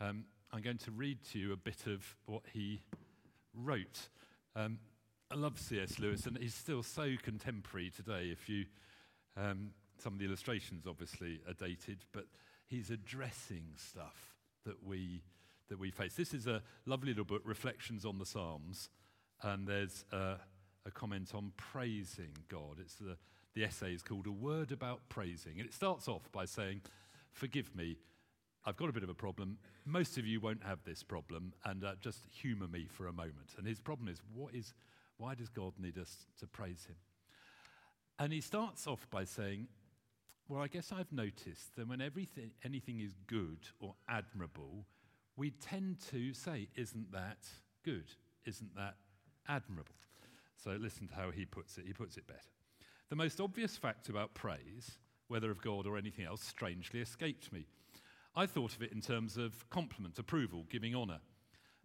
Um, 0.00 0.24
I'm 0.52 0.62
going 0.62 0.78
to 0.78 0.90
read 0.90 1.18
to 1.32 1.38
you 1.38 1.52
a 1.52 1.56
bit 1.56 1.86
of 1.86 2.16
what 2.26 2.42
he 2.52 2.82
wrote. 3.54 4.08
Um, 4.54 4.78
I 5.30 5.34
love 5.34 5.58
C.S. 5.58 5.98
Lewis, 5.98 6.26
and 6.26 6.38
he's 6.38 6.54
still 6.54 6.84
so 6.84 7.14
contemporary 7.20 7.90
today. 7.90 8.28
If 8.30 8.48
you, 8.48 8.66
um, 9.36 9.70
some 9.98 10.12
of 10.12 10.18
the 10.20 10.24
illustrations 10.24 10.86
obviously 10.86 11.40
are 11.48 11.54
dated, 11.54 11.98
but 12.12 12.26
he's 12.68 12.90
addressing 12.90 13.64
stuff 13.76 14.34
that 14.64 14.84
we 14.84 15.22
that 15.68 15.80
we 15.80 15.90
face. 15.90 16.14
This 16.14 16.32
is 16.32 16.46
a 16.46 16.62
lovely 16.86 17.08
little 17.08 17.24
book, 17.24 17.42
Reflections 17.44 18.04
on 18.04 18.18
the 18.18 18.26
Psalms, 18.26 18.88
and 19.42 19.66
there's 19.66 20.04
a, 20.12 20.36
a 20.84 20.92
comment 20.92 21.32
on 21.34 21.50
praising 21.56 22.36
God. 22.48 22.78
It's 22.80 22.94
the 22.94 23.16
the 23.54 23.64
essay 23.64 23.94
is 23.94 24.02
called 24.02 24.28
A 24.28 24.32
Word 24.32 24.70
About 24.70 25.00
Praising, 25.08 25.54
and 25.58 25.66
it 25.66 25.74
starts 25.74 26.06
off 26.06 26.30
by 26.30 26.44
saying, 26.44 26.82
"Forgive 27.32 27.74
me." 27.74 27.96
I've 28.68 28.76
got 28.76 28.88
a 28.88 28.92
bit 28.92 29.04
of 29.04 29.08
a 29.08 29.14
problem. 29.14 29.58
Most 29.84 30.18
of 30.18 30.26
you 30.26 30.40
won't 30.40 30.64
have 30.64 30.80
this 30.84 31.04
problem, 31.04 31.52
and 31.64 31.84
uh, 31.84 31.94
just 32.00 32.24
humour 32.32 32.66
me 32.66 32.88
for 32.90 33.06
a 33.06 33.12
moment. 33.12 33.54
And 33.56 33.64
his 33.64 33.78
problem 33.78 34.08
is, 34.08 34.20
what 34.34 34.52
is, 34.56 34.74
why 35.18 35.34
does 35.34 35.48
God 35.48 35.72
need 35.78 35.98
us 35.98 36.26
to 36.40 36.46
praise 36.46 36.86
him? 36.86 36.96
And 38.18 38.32
he 38.32 38.40
starts 38.40 38.86
off 38.86 39.06
by 39.10 39.24
saying, 39.24 39.68
Well, 40.48 40.62
I 40.62 40.68
guess 40.68 40.92
I've 40.92 41.12
noticed 41.12 41.76
that 41.76 41.88
when 41.88 42.00
everything, 42.00 42.52
anything 42.64 43.00
is 43.00 43.14
good 43.26 43.58
or 43.80 43.94
admirable, 44.08 44.86
we 45.36 45.50
tend 45.50 45.98
to 46.10 46.32
say, 46.32 46.68
Isn't 46.76 47.12
that 47.12 47.46
good? 47.84 48.10
Isn't 48.46 48.74
that 48.76 48.96
admirable? 49.48 49.94
So 50.56 50.76
listen 50.80 51.08
to 51.08 51.14
how 51.14 51.30
he 51.30 51.44
puts 51.44 51.78
it. 51.78 51.84
He 51.86 51.92
puts 51.92 52.16
it 52.16 52.26
better. 52.26 52.40
The 53.08 53.16
most 53.16 53.40
obvious 53.40 53.76
fact 53.76 54.08
about 54.08 54.34
praise, 54.34 54.98
whether 55.28 55.50
of 55.50 55.60
God 55.60 55.86
or 55.86 55.96
anything 55.96 56.24
else, 56.24 56.42
strangely 56.42 57.00
escaped 57.00 57.52
me. 57.52 57.66
I 58.34 58.46
thought 58.46 58.74
of 58.74 58.82
it 58.82 58.92
in 58.92 59.00
terms 59.00 59.36
of 59.36 59.68
compliment, 59.70 60.18
approval, 60.18 60.66
giving 60.68 60.94
honour. 60.94 61.20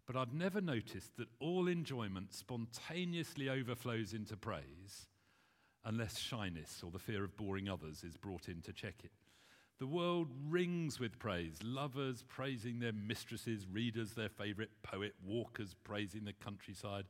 But 0.07 0.15
I've 0.15 0.33
never 0.33 0.61
noticed 0.61 1.15
that 1.17 1.29
all 1.39 1.67
enjoyment 1.67 2.33
spontaneously 2.33 3.49
overflows 3.49 4.13
into 4.13 4.35
praise 4.35 5.07
unless 5.85 6.17
shyness 6.17 6.81
or 6.83 6.91
the 6.91 6.99
fear 6.99 7.23
of 7.23 7.35
boring 7.37 7.69
others 7.69 8.03
is 8.03 8.17
brought 8.17 8.47
in 8.47 8.61
to 8.61 8.73
check 8.73 8.95
it. 9.03 9.11
The 9.79 9.87
world 9.87 10.27
rings 10.47 10.99
with 10.99 11.17
praise. 11.17 11.57
Lovers 11.63 12.23
praising 12.27 12.79
their 12.79 12.93
mistresses, 12.93 13.65
readers 13.71 14.13
their 14.13 14.29
favourite 14.29 14.69
poet, 14.83 15.15
walkers 15.25 15.75
praising 15.83 16.25
the 16.25 16.33
countryside, 16.33 17.05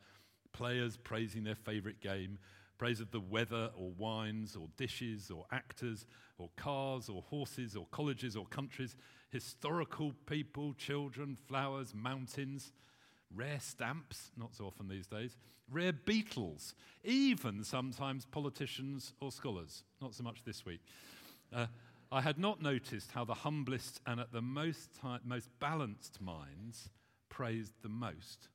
players 0.53 0.95
praising 0.95 1.43
their 1.43 1.55
favourite 1.55 1.99
game, 1.99 2.39
praise 2.81 2.99
of 2.99 3.11
the 3.11 3.19
weather 3.19 3.69
or 3.77 3.91
wines 3.91 4.55
or 4.55 4.67
dishes 4.75 5.29
or 5.29 5.45
actors 5.51 6.07
or 6.39 6.49
cars 6.55 7.09
or 7.09 7.21
horses 7.29 7.75
or 7.75 7.85
colleges 7.91 8.35
or 8.35 8.47
countries, 8.47 8.95
historical 9.29 10.13
people, 10.25 10.73
children, 10.73 11.37
flowers, 11.47 11.93
mountains 11.93 12.71
rare 13.35 13.59
stamps, 13.59 14.31
not 14.35 14.55
so 14.55 14.65
often 14.65 14.87
these 14.87 15.05
days, 15.05 15.37
rare 15.69 15.93
beetles, 15.93 16.73
even 17.03 17.63
sometimes 17.63 18.25
politicians 18.25 19.13
or 19.21 19.31
scholars, 19.31 19.83
not 20.01 20.15
so 20.15 20.23
much 20.23 20.43
this 20.43 20.65
week. 20.65 20.81
Uh, 21.53 21.67
I 22.11 22.21
had 22.21 22.39
not 22.39 22.63
noticed 22.63 23.11
how 23.11 23.25
the 23.25 23.35
humblest 23.35 24.01
and 24.07 24.19
at 24.19 24.33
the 24.33 24.41
most, 24.41 24.89
most 25.23 25.49
balanced 25.59 26.19
minds 26.19 26.89
praised 27.29 27.73
the 27.83 27.89
most, 27.89 28.49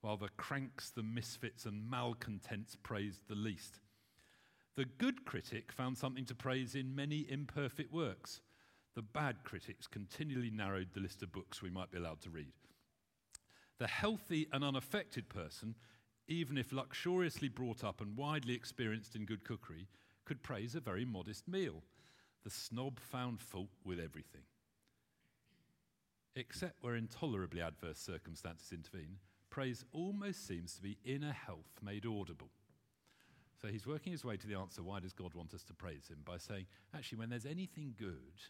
while 0.00 0.16
the 0.16 0.28
cranks, 0.36 0.90
the 0.90 1.02
misfits, 1.02 1.64
and 1.64 1.88
malcontents 1.90 2.76
praised 2.76 3.22
the 3.28 3.34
least. 3.34 3.80
The 4.76 4.84
good 4.84 5.24
critic 5.24 5.72
found 5.72 5.98
something 5.98 6.24
to 6.26 6.34
praise 6.34 6.74
in 6.74 6.94
many 6.94 7.26
imperfect 7.28 7.92
works. 7.92 8.40
The 8.94 9.02
bad 9.02 9.42
critics 9.44 9.86
continually 9.86 10.50
narrowed 10.50 10.88
the 10.92 11.00
list 11.00 11.22
of 11.22 11.32
books 11.32 11.62
we 11.62 11.70
might 11.70 11.90
be 11.90 11.98
allowed 11.98 12.20
to 12.22 12.30
read. 12.30 12.52
The 13.78 13.88
healthy 13.88 14.48
and 14.52 14.64
unaffected 14.64 15.28
person, 15.28 15.74
even 16.28 16.58
if 16.58 16.72
luxuriously 16.72 17.48
brought 17.48 17.82
up 17.82 18.00
and 18.00 18.16
widely 18.16 18.54
experienced 18.54 19.16
in 19.16 19.24
good 19.24 19.44
cookery, 19.44 19.88
could 20.24 20.42
praise 20.42 20.74
a 20.74 20.80
very 20.80 21.04
modest 21.04 21.48
meal. 21.48 21.82
The 22.44 22.50
snob 22.50 23.00
found 23.00 23.40
fault 23.40 23.70
with 23.84 23.98
everything. 23.98 24.42
Except 26.36 26.82
where 26.82 26.94
intolerably 26.94 27.60
adverse 27.60 27.98
circumstances 27.98 28.72
intervene, 28.72 29.16
praise 29.50 29.84
almost 29.92 30.46
seems 30.46 30.74
to 30.74 30.82
be 30.82 30.98
inner 31.04 31.32
health 31.32 31.80
made 31.82 32.06
audible. 32.06 32.50
So 33.60 33.68
he's 33.68 33.86
working 33.86 34.12
his 34.12 34.24
way 34.24 34.36
to 34.36 34.46
the 34.46 34.54
answer 34.54 34.82
why 34.82 35.00
does 35.00 35.12
God 35.12 35.34
want 35.34 35.52
us 35.52 35.64
to 35.64 35.74
praise 35.74 36.08
him? 36.08 36.18
By 36.24 36.38
saying, 36.38 36.66
actually, 36.94 37.18
when 37.18 37.30
there's 37.30 37.46
anything 37.46 37.94
good, 37.98 38.40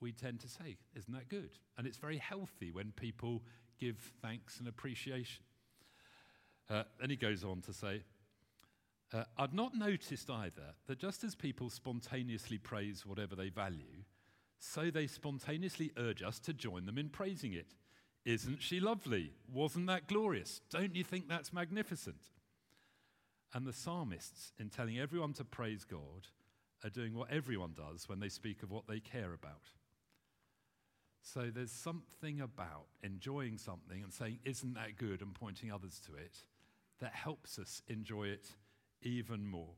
we 0.00 0.12
tend 0.12 0.40
to 0.40 0.48
say, 0.48 0.76
Isn't 0.96 1.14
that 1.14 1.28
good? 1.28 1.50
And 1.78 1.86
it's 1.86 1.98
very 1.98 2.18
healthy 2.18 2.70
when 2.72 2.92
people 2.96 3.42
give 3.78 3.98
thanks 4.22 4.58
and 4.58 4.68
appreciation. 4.68 5.44
Uh, 6.68 6.82
and 7.00 7.10
he 7.10 7.16
goes 7.16 7.44
on 7.44 7.60
to 7.62 7.72
say, 7.72 8.02
uh, 9.12 9.22
I've 9.38 9.54
not 9.54 9.74
noticed 9.74 10.28
either 10.30 10.74
that 10.88 10.98
just 10.98 11.22
as 11.22 11.34
people 11.34 11.70
spontaneously 11.70 12.58
praise 12.58 13.06
whatever 13.06 13.36
they 13.36 13.50
value, 13.50 14.02
so 14.58 14.90
they 14.90 15.06
spontaneously 15.06 15.92
urge 15.96 16.22
us 16.22 16.40
to 16.40 16.52
join 16.52 16.86
them 16.86 16.98
in 16.98 17.08
praising 17.08 17.52
it. 17.52 17.74
Isn't 18.26 18.60
she 18.60 18.80
lovely? 18.80 19.32
Wasn't 19.50 19.86
that 19.86 20.08
glorious? 20.08 20.60
Don't 20.68 20.96
you 20.96 21.04
think 21.04 21.28
that's 21.28 21.52
magnificent? 21.52 22.20
And 23.54 23.64
the 23.64 23.72
psalmists, 23.72 24.52
in 24.58 24.68
telling 24.68 24.98
everyone 24.98 25.32
to 25.34 25.44
praise 25.44 25.84
God, 25.84 26.26
are 26.84 26.90
doing 26.90 27.14
what 27.14 27.30
everyone 27.30 27.72
does 27.76 28.08
when 28.08 28.18
they 28.18 28.28
speak 28.28 28.64
of 28.64 28.72
what 28.72 28.88
they 28.88 28.98
care 28.98 29.32
about. 29.32 29.70
So 31.22 31.50
there's 31.54 31.70
something 31.70 32.40
about 32.40 32.86
enjoying 33.02 33.58
something 33.58 34.02
and 34.02 34.12
saying, 34.12 34.40
Isn't 34.44 34.74
that 34.74 34.96
good? 34.96 35.22
and 35.22 35.32
pointing 35.32 35.70
others 35.70 36.00
to 36.06 36.14
it 36.16 36.38
that 37.00 37.14
helps 37.14 37.60
us 37.60 37.80
enjoy 37.86 38.24
it 38.24 38.48
even 39.02 39.46
more. 39.46 39.74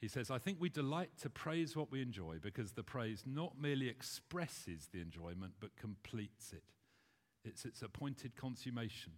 He 0.00 0.06
says, 0.06 0.30
I 0.30 0.38
think 0.38 0.58
we 0.60 0.68
delight 0.68 1.10
to 1.22 1.30
praise 1.30 1.74
what 1.74 1.90
we 1.90 2.00
enjoy 2.00 2.36
because 2.40 2.72
the 2.72 2.82
praise 2.82 3.24
not 3.26 3.60
merely 3.60 3.88
expresses 3.88 4.88
the 4.92 5.00
enjoyment 5.00 5.54
but 5.60 5.76
completes 5.76 6.52
it. 6.52 6.62
It's 7.44 7.64
its 7.64 7.82
appointed 7.82 8.36
consummation. 8.36 9.12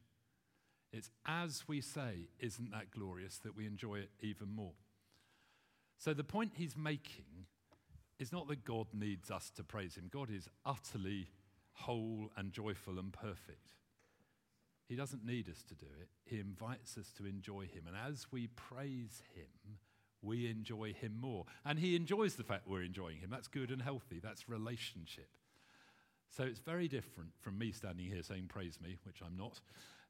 It's 0.93 1.11
as 1.27 1.65
we 1.67 1.81
say, 1.81 2.29
Isn't 2.39 2.71
that 2.73 2.91
glorious? 2.91 3.39
that 3.39 3.57
we 3.57 3.67
enjoy 3.67 3.97
it 3.97 4.11
even 4.21 4.55
more. 4.55 4.75
So 5.99 6.13
the 6.15 6.25
point 6.25 6.53
he's 6.55 6.77
making 6.77 7.47
is 8.19 8.33
not 8.33 8.49
that 8.49 8.65
God 8.65 8.87
needs 8.93 9.31
us 9.31 9.51
to 9.57 9.65
praise 9.65 9.97
him. 9.97 10.09
God 10.11 10.31
is 10.31 10.49
utterly 10.65 11.29
whole 11.73 12.31
and 12.37 12.53
joyful 12.53 12.99
and 12.99 13.13
perfect. 13.13 13.73
He 14.89 14.95
doesn't 14.97 15.25
need 15.25 15.49
us 15.49 15.63
to 15.69 15.75
do 15.75 15.87
it. 16.01 16.09
He 16.25 16.39
invites 16.39 16.97
us 16.97 17.13
to 17.19 17.27
enjoy 17.27 17.63
him. 17.63 17.85
And 17.87 17.97
as 17.97 18.27
we 18.31 18.47
praise 18.47 19.23
him, 19.35 19.79
we 20.23 20.49
enjoy 20.49 20.93
him 20.93 21.17
more. 21.21 21.45
And 21.65 21.79
he 21.79 21.97
enjoys 21.97 22.37
the 22.37 22.45
fact 22.45 22.69
we're 22.69 22.83
enjoying 22.83 23.19
him. 23.19 23.31
That's 23.31 23.49
good 23.49 23.71
and 23.71 23.83
healthy. 23.83 24.21
That's 24.23 24.49
relationship. 24.49 25.29
So 26.31 26.45
it's 26.45 26.59
very 26.59 26.89
different 26.89 27.31
from 27.41 27.59
me 27.59 27.73
standing 27.73 28.07
here 28.07 28.23
saying, 28.23 28.47
Praise 28.49 28.79
me, 28.83 28.99
which 29.05 29.21
I'm 29.25 29.37
not. 29.37 29.61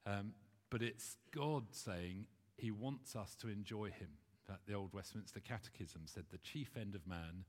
Um, 0.06 0.32
but 0.70 0.82
it's 0.82 1.16
God 1.34 1.64
saying 1.70 2.26
he 2.56 2.70
wants 2.70 3.14
us 3.14 3.34
to 3.36 3.48
enjoy 3.48 3.90
him. 3.90 4.08
That 4.48 4.60
the 4.66 4.74
old 4.74 4.92
Westminster 4.92 5.40
Catechism 5.40 6.02
said 6.06 6.24
the 6.30 6.38
chief 6.38 6.76
end 6.76 6.94
of 6.94 7.06
man 7.06 7.44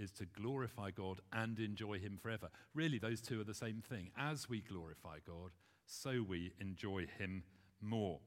is 0.00 0.10
to 0.12 0.24
glorify 0.24 0.90
God 0.90 1.20
and 1.32 1.58
enjoy 1.58 1.98
Him 1.98 2.18
forever. 2.20 2.48
Really, 2.74 2.98
those 2.98 3.20
two 3.20 3.40
are 3.40 3.44
the 3.44 3.54
same 3.54 3.82
thing. 3.86 4.10
As 4.16 4.48
we 4.48 4.60
glorify 4.60 5.18
God, 5.26 5.50
so 5.86 6.24
we 6.26 6.52
enjoy 6.58 7.06
Him 7.18 7.44
more. 7.80 8.18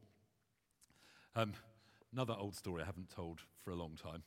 Um, 1.36 1.54
another 2.14 2.36
old 2.38 2.56
story 2.56 2.84
I 2.84 2.86
haven't 2.86 3.10
told 3.10 3.40
for 3.64 3.72
a 3.72 3.76
long 3.76 3.98
time, 4.02 4.24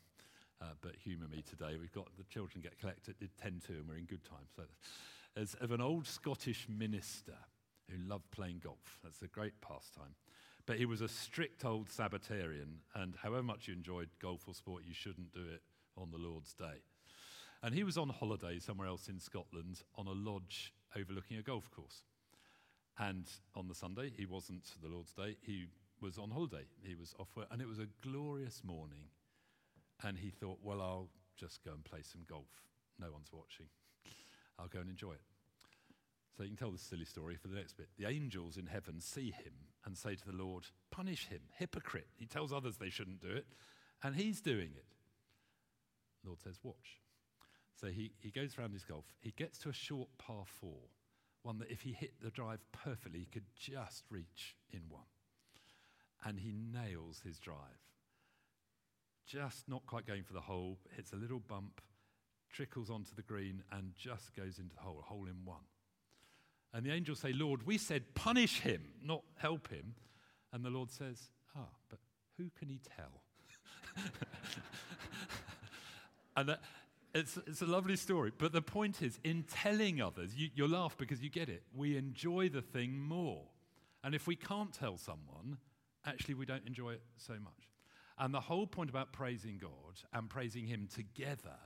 uh, 0.60 0.74
but 0.80 0.92
humour 0.96 1.28
me 1.28 1.42
today. 1.48 1.76
We've 1.80 1.92
got 1.92 2.08
the 2.18 2.24
children 2.24 2.62
get 2.62 2.78
collected 2.78 3.14
at 3.22 3.28
10 3.40 3.62
to, 3.68 3.72
and 3.74 3.88
we're 3.88 3.96
in 3.96 4.06
good 4.06 4.24
time. 4.24 4.46
So, 4.54 4.62
as 5.36 5.54
of 5.60 5.70
an 5.70 5.80
old 5.80 6.06
Scottish 6.06 6.66
minister 6.68 7.36
who 7.90 7.98
loved 8.08 8.30
playing 8.30 8.60
golf. 8.64 8.98
That's 9.04 9.22
a 9.22 9.28
great 9.28 9.60
pastime. 9.60 10.14
But 10.64 10.78
he 10.78 10.86
was 10.86 11.00
a 11.00 11.08
strict 11.08 11.64
old 11.64 11.88
Sabbatarian, 11.88 12.80
and 12.94 13.14
however 13.22 13.42
much 13.42 13.68
you 13.68 13.74
enjoyed 13.74 14.08
golf 14.20 14.48
or 14.48 14.54
sport, 14.54 14.82
you 14.84 14.94
shouldn't 14.94 15.32
do 15.32 15.44
it 15.52 15.62
on 15.96 16.10
the 16.10 16.18
Lord's 16.18 16.54
day. 16.54 16.82
And 17.62 17.74
he 17.74 17.84
was 17.84 17.96
on 17.96 18.08
holiday 18.08 18.58
somewhere 18.58 18.88
else 18.88 19.08
in 19.08 19.20
Scotland 19.20 19.82
on 19.96 20.06
a 20.06 20.12
lodge 20.12 20.72
overlooking 20.96 21.38
a 21.38 21.42
golf 21.42 21.70
course. 21.70 22.02
And 22.98 23.26
on 23.54 23.68
the 23.68 23.74
Sunday, 23.74 24.10
he 24.16 24.26
wasn't 24.26 24.64
the 24.82 24.88
Lord's 24.88 25.12
Day, 25.12 25.36
he 25.42 25.66
was 26.00 26.18
on 26.18 26.30
holiday. 26.30 26.66
He 26.82 26.94
was 26.94 27.14
off 27.18 27.28
work, 27.36 27.46
and 27.50 27.60
it 27.60 27.68
was 27.68 27.78
a 27.78 27.86
glorious 28.02 28.62
morning. 28.64 29.10
And 30.02 30.18
he 30.18 30.30
thought, 30.30 30.58
well, 30.62 30.80
I'll 30.80 31.08
just 31.36 31.64
go 31.64 31.72
and 31.72 31.84
play 31.84 32.02
some 32.02 32.22
golf. 32.28 32.48
No 32.98 33.10
one's 33.12 33.32
watching. 33.32 33.66
I'll 34.58 34.68
go 34.68 34.80
and 34.80 34.90
enjoy 34.90 35.12
it. 35.12 35.22
So 36.36 36.42
you 36.42 36.50
can 36.50 36.56
tell 36.56 36.70
this 36.70 36.82
silly 36.82 37.06
story 37.06 37.36
for 37.36 37.48
the 37.48 37.56
next 37.56 37.76
bit. 37.76 37.88
The 37.98 38.06
angels 38.06 38.58
in 38.58 38.66
heaven 38.66 39.00
see 39.00 39.30
him 39.30 39.52
and 39.86 39.96
say 39.96 40.14
to 40.16 40.26
the 40.26 40.36
Lord, 40.36 40.66
Punish 40.90 41.28
him, 41.28 41.40
hypocrite. 41.56 42.08
He 42.16 42.26
tells 42.26 42.52
others 42.52 42.76
they 42.76 42.90
shouldn't 42.90 43.20
do 43.20 43.30
it, 43.30 43.46
and 44.02 44.14
he's 44.14 44.40
doing 44.42 44.70
it. 44.76 44.84
The 46.22 46.28
Lord 46.28 46.40
says, 46.42 46.58
Watch. 46.62 47.00
So 47.80 47.88
he, 47.88 48.12
he 48.18 48.30
goes 48.30 48.58
around 48.58 48.72
his 48.72 48.84
golf. 48.84 49.04
He 49.20 49.30
gets 49.30 49.58
to 49.60 49.68
a 49.68 49.72
short 49.72 50.08
par 50.18 50.44
four, 50.44 50.90
one 51.42 51.58
that 51.58 51.70
if 51.70 51.82
he 51.82 51.92
hit 51.92 52.14
the 52.22 52.30
drive 52.30 52.60
perfectly, 52.72 53.20
he 53.20 53.26
could 53.26 53.46
just 53.54 54.04
reach 54.10 54.56
in 54.72 54.80
one. 54.88 55.02
And 56.24 56.40
he 56.40 56.52
nails 56.52 57.20
his 57.24 57.38
drive. 57.38 57.56
Just 59.26 59.68
not 59.68 59.86
quite 59.86 60.06
going 60.06 60.22
for 60.22 60.32
the 60.32 60.40
hole, 60.40 60.78
hits 60.94 61.12
a 61.12 61.16
little 61.16 61.40
bump, 61.40 61.80
trickles 62.52 62.90
onto 62.90 63.14
the 63.14 63.22
green, 63.22 63.62
and 63.72 63.92
just 63.96 64.34
goes 64.34 64.58
into 64.58 64.74
the 64.74 64.82
hole, 64.82 64.98
a 65.00 65.02
hole 65.02 65.26
in 65.26 65.44
one. 65.44 65.64
And 66.72 66.84
the 66.84 66.92
angels 66.92 67.20
say, 67.20 67.32
Lord, 67.32 67.66
we 67.66 67.78
said 67.78 68.14
punish 68.14 68.60
him, 68.60 68.82
not 69.02 69.22
help 69.36 69.68
him. 69.68 69.94
And 70.52 70.64
the 70.64 70.70
Lord 70.70 70.90
says, 70.90 71.30
Ah, 71.56 71.68
but 71.88 71.98
who 72.36 72.50
can 72.58 72.68
he 72.68 72.80
tell? 72.96 73.22
and 76.36 76.50
that, 76.50 76.60
it's, 77.14 77.38
it's 77.46 77.62
a 77.62 77.66
lovely 77.66 77.96
story. 77.96 78.30
But 78.36 78.52
the 78.52 78.60
point 78.60 79.00
is, 79.00 79.18
in 79.24 79.44
telling 79.44 80.02
others, 80.02 80.34
you, 80.34 80.50
you'll 80.54 80.68
laugh 80.68 80.96
because 80.98 81.22
you 81.22 81.30
get 81.30 81.48
it. 81.48 81.62
We 81.74 81.96
enjoy 81.96 82.50
the 82.50 82.60
thing 82.60 82.98
more. 82.98 83.44
And 84.04 84.14
if 84.14 84.26
we 84.26 84.36
can't 84.36 84.72
tell 84.72 84.98
someone, 84.98 85.56
actually, 86.04 86.34
we 86.34 86.44
don't 86.44 86.66
enjoy 86.66 86.92
it 86.92 87.02
so 87.16 87.34
much. 87.34 87.70
And 88.18 88.32
the 88.32 88.40
whole 88.40 88.66
point 88.66 88.90
about 88.90 89.12
praising 89.12 89.58
God 89.58 90.02
and 90.12 90.28
praising 90.28 90.66
Him 90.66 90.88
together 90.94 91.56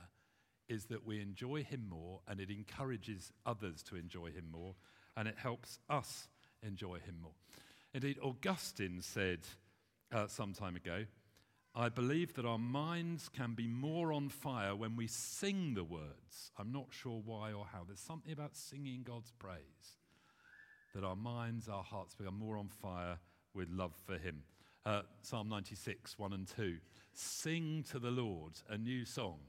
is 0.71 0.85
that 0.85 1.05
we 1.05 1.21
enjoy 1.21 1.63
Him 1.63 1.85
more 1.89 2.21
and 2.27 2.39
it 2.39 2.49
encourages 2.49 3.33
others 3.45 3.83
to 3.83 3.97
enjoy 3.97 4.27
Him 4.27 4.45
more 4.49 4.75
and 5.17 5.27
it 5.27 5.35
helps 5.37 5.79
us 5.89 6.29
enjoy 6.63 6.95
Him 6.95 7.17
more. 7.21 7.33
Indeed, 7.93 8.17
Augustine 8.23 9.01
said 9.01 9.39
uh, 10.13 10.27
some 10.27 10.53
time 10.53 10.77
ago, 10.77 11.05
I 11.75 11.89
believe 11.89 12.33
that 12.35 12.45
our 12.45 12.57
minds 12.57 13.29
can 13.29 13.53
be 13.53 13.67
more 13.67 14.13
on 14.13 14.29
fire 14.29 14.73
when 14.75 14.95
we 14.95 15.07
sing 15.07 15.73
the 15.73 15.83
words. 15.83 16.51
I'm 16.57 16.71
not 16.71 16.87
sure 16.89 17.21
why 17.25 17.51
or 17.51 17.65
how. 17.65 17.83
There's 17.85 17.99
something 17.99 18.31
about 18.31 18.55
singing 18.55 19.03
God's 19.03 19.31
praise 19.31 19.97
that 20.95 21.03
our 21.03 21.15
minds, 21.15 21.67
our 21.67 21.83
hearts 21.83 22.15
become 22.15 22.39
more 22.39 22.57
on 22.57 22.69
fire 22.69 23.17
with 23.53 23.69
love 23.69 23.93
for 24.05 24.17
Him. 24.17 24.43
Uh, 24.85 25.01
Psalm 25.21 25.49
96, 25.49 26.17
1 26.17 26.33
and 26.33 26.47
2. 26.47 26.77
Sing 27.13 27.83
to 27.91 27.99
the 27.99 28.11
Lord 28.11 28.53
a 28.69 28.77
new 28.77 29.05
song. 29.05 29.39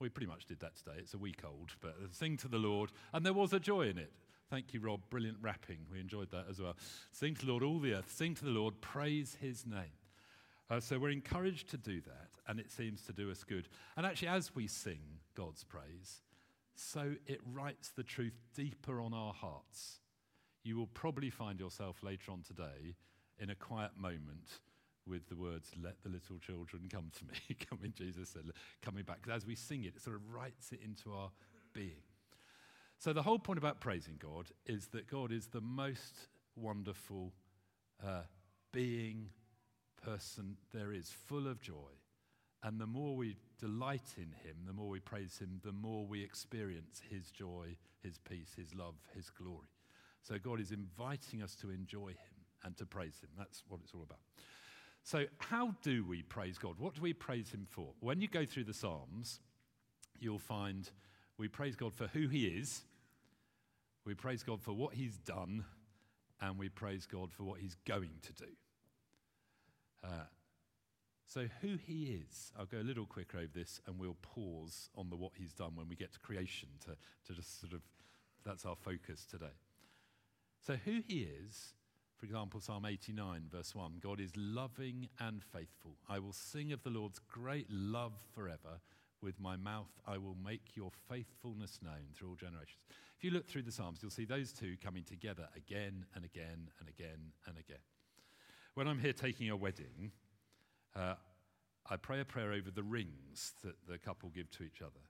We 0.00 0.08
pretty 0.08 0.28
much 0.28 0.46
did 0.46 0.60
that 0.60 0.76
today. 0.76 0.96
It's 0.98 1.12
a 1.12 1.18
week 1.18 1.42
old, 1.44 1.74
but 1.82 1.94
sing 2.10 2.38
to 2.38 2.48
the 2.48 2.58
Lord. 2.58 2.90
And 3.12 3.24
there 3.24 3.34
was 3.34 3.52
a 3.52 3.60
joy 3.60 3.82
in 3.82 3.98
it. 3.98 4.10
Thank 4.48 4.72
you, 4.72 4.80
Rob. 4.80 5.02
Brilliant 5.10 5.36
rapping. 5.42 5.78
We 5.92 6.00
enjoyed 6.00 6.30
that 6.30 6.46
as 6.48 6.58
well. 6.58 6.74
Sing 7.12 7.34
to 7.34 7.44
the 7.44 7.52
Lord, 7.52 7.62
all 7.62 7.78
the 7.78 7.92
earth. 7.92 8.10
Sing 8.10 8.34
to 8.36 8.44
the 8.44 8.50
Lord. 8.50 8.80
Praise 8.80 9.36
his 9.40 9.66
name. 9.66 9.92
Uh, 10.70 10.80
so 10.80 10.98
we're 10.98 11.10
encouraged 11.10 11.68
to 11.68 11.76
do 11.76 12.00
that, 12.00 12.30
and 12.48 12.58
it 12.58 12.70
seems 12.70 13.02
to 13.02 13.12
do 13.12 13.30
us 13.30 13.44
good. 13.44 13.68
And 13.96 14.06
actually, 14.06 14.28
as 14.28 14.54
we 14.54 14.66
sing 14.66 15.00
God's 15.36 15.64
praise, 15.64 16.22
so 16.74 17.16
it 17.26 17.40
writes 17.52 17.90
the 17.90 18.02
truth 18.02 18.38
deeper 18.54 19.02
on 19.02 19.12
our 19.12 19.34
hearts. 19.34 20.00
You 20.62 20.76
will 20.76 20.86
probably 20.86 21.28
find 21.28 21.60
yourself 21.60 22.02
later 22.02 22.32
on 22.32 22.42
today 22.42 22.94
in 23.38 23.50
a 23.50 23.54
quiet 23.54 23.92
moment 23.98 24.60
with 25.06 25.28
the 25.28 25.36
words, 25.36 25.70
Let 25.82 26.02
the 26.02 26.08
little 26.08 26.38
children 26.38 26.88
come 26.90 27.10
to 27.18 27.24
me. 27.24 27.56
come 27.68 27.80
in, 27.84 27.92
Jesus 27.92 28.30
said, 28.30 28.42
coming 28.82 29.04
back. 29.04 29.22
Because 29.22 29.42
as 29.42 29.46
we 29.46 29.54
sing 29.54 29.84
it, 29.84 29.94
it 29.96 30.02
sort 30.02 30.16
of 30.16 30.22
writes 30.32 30.72
it 30.72 30.80
into 30.84 31.12
our 31.12 31.30
being. 31.72 32.02
So 32.98 33.12
the 33.12 33.22
whole 33.22 33.38
point 33.38 33.58
about 33.58 33.80
praising 33.80 34.18
God 34.18 34.48
is 34.66 34.88
that 34.88 35.06
God 35.08 35.32
is 35.32 35.46
the 35.46 35.62
most 35.62 36.28
wonderful 36.54 37.32
uh, 38.04 38.22
being, 38.72 39.30
person 40.02 40.56
there 40.72 40.92
is, 40.92 41.10
full 41.26 41.46
of 41.46 41.60
joy. 41.60 41.90
And 42.62 42.78
the 42.78 42.86
more 42.86 43.16
we 43.16 43.36
delight 43.58 44.16
in 44.16 44.34
Him, 44.44 44.56
the 44.66 44.72
more 44.72 44.88
we 44.88 45.00
praise 45.00 45.38
Him, 45.38 45.60
the 45.64 45.72
more 45.72 46.06
we 46.06 46.22
experience 46.22 47.00
His 47.08 47.30
joy, 47.30 47.76
His 48.02 48.18
peace, 48.18 48.52
His 48.56 48.74
love, 48.74 48.96
His 49.14 49.30
glory. 49.30 49.68
So 50.22 50.36
God 50.38 50.60
is 50.60 50.70
inviting 50.70 51.42
us 51.42 51.54
to 51.56 51.70
enjoy 51.70 52.08
Him 52.08 52.44
and 52.64 52.76
to 52.76 52.84
praise 52.84 53.18
Him. 53.22 53.30
That's 53.38 53.62
what 53.68 53.80
it's 53.82 53.94
all 53.94 54.02
about. 54.02 54.18
So, 55.02 55.24
how 55.38 55.74
do 55.82 56.04
we 56.04 56.22
praise 56.22 56.58
God? 56.58 56.74
What 56.78 56.94
do 56.94 57.00
we 57.00 57.12
praise 57.12 57.50
Him 57.50 57.66
for? 57.68 57.88
When 58.00 58.20
you 58.20 58.28
go 58.28 58.44
through 58.44 58.64
the 58.64 58.74
Psalms, 58.74 59.40
you'll 60.18 60.38
find 60.38 60.88
we 61.38 61.48
praise 61.48 61.74
God 61.74 61.94
for 61.94 62.06
who 62.08 62.28
He 62.28 62.46
is, 62.46 62.82
we 64.04 64.14
praise 64.14 64.42
God 64.42 64.62
for 64.62 64.72
what 64.72 64.94
He's 64.94 65.16
done, 65.16 65.64
and 66.40 66.58
we 66.58 66.68
praise 66.68 67.06
God 67.06 67.32
for 67.32 67.44
what 67.44 67.60
He's 67.60 67.76
going 67.86 68.10
to 68.22 68.32
do. 68.32 68.50
Uh, 70.04 70.24
so, 71.26 71.46
who 71.62 71.76
He 71.76 72.20
is, 72.28 72.52
I'll 72.58 72.66
go 72.66 72.78
a 72.78 72.86
little 72.86 73.06
quicker 73.06 73.38
over 73.38 73.50
this, 73.54 73.80
and 73.86 73.98
we'll 73.98 74.16
pause 74.20 74.90
on 74.94 75.08
the 75.08 75.16
what 75.16 75.32
He's 75.34 75.52
done 75.52 75.76
when 75.76 75.88
we 75.88 75.96
get 75.96 76.12
to 76.12 76.20
creation 76.20 76.68
to, 76.84 76.96
to 77.26 77.32
just 77.34 77.60
sort 77.60 77.72
of, 77.72 77.80
that's 78.44 78.66
our 78.66 78.76
focus 78.76 79.26
today. 79.28 79.56
So, 80.60 80.76
who 80.84 81.00
He 81.06 81.26
is 81.46 81.72
for 82.20 82.26
example, 82.26 82.60
Psalm 82.60 82.84
89, 82.84 83.44
verse 83.50 83.74
1 83.74 83.92
God 84.02 84.20
is 84.20 84.30
loving 84.36 85.08
and 85.18 85.42
faithful. 85.42 85.96
I 86.06 86.18
will 86.18 86.34
sing 86.34 86.70
of 86.70 86.82
the 86.82 86.90
Lord's 86.90 87.18
great 87.18 87.66
love 87.70 88.12
forever. 88.34 88.80
With 89.22 89.40
my 89.40 89.56
mouth, 89.56 89.90
I 90.06 90.18
will 90.18 90.36
make 90.42 90.76
your 90.76 90.90
faithfulness 91.08 91.78
known 91.82 92.12
through 92.14 92.28
all 92.28 92.34
generations. 92.36 92.84
If 93.16 93.24
you 93.24 93.30
look 93.30 93.46
through 93.46 93.62
the 93.62 93.72
Psalms, 93.72 94.00
you'll 94.02 94.10
see 94.10 94.26
those 94.26 94.52
two 94.52 94.76
coming 94.82 95.02
together 95.02 95.48
again 95.56 96.04
and 96.14 96.24
again 96.24 96.68
and 96.78 96.88
again 96.88 97.32
and 97.46 97.56
again. 97.58 97.82
When 98.74 98.86
I'm 98.86 98.98
here 98.98 99.12
taking 99.14 99.48
a 99.48 99.56
wedding, 99.56 100.12
uh, 100.94 101.14
I 101.88 101.96
pray 101.96 102.20
a 102.20 102.24
prayer 102.26 102.52
over 102.52 102.70
the 102.70 102.82
rings 102.82 103.52
that 103.62 103.76
the 103.88 103.98
couple 103.98 104.28
give 104.28 104.50
to 104.52 104.62
each 104.62 104.82
other. 104.82 105.00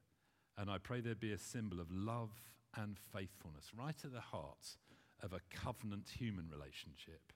And 0.57 0.69
I 0.69 0.77
pray 0.77 1.01
there 1.01 1.15
be 1.15 1.33
a 1.33 1.37
symbol 1.37 1.81
of 1.81 1.91
love 1.91 2.31
and 2.77 2.97
faithfulness 3.13 3.71
right 3.77 3.95
at 4.03 4.13
the 4.13 4.21
heart 4.21 4.77
of 5.23 5.33
a 5.33 5.39
covenant 5.55 6.09
human 6.09 6.49
relationship 6.49 7.33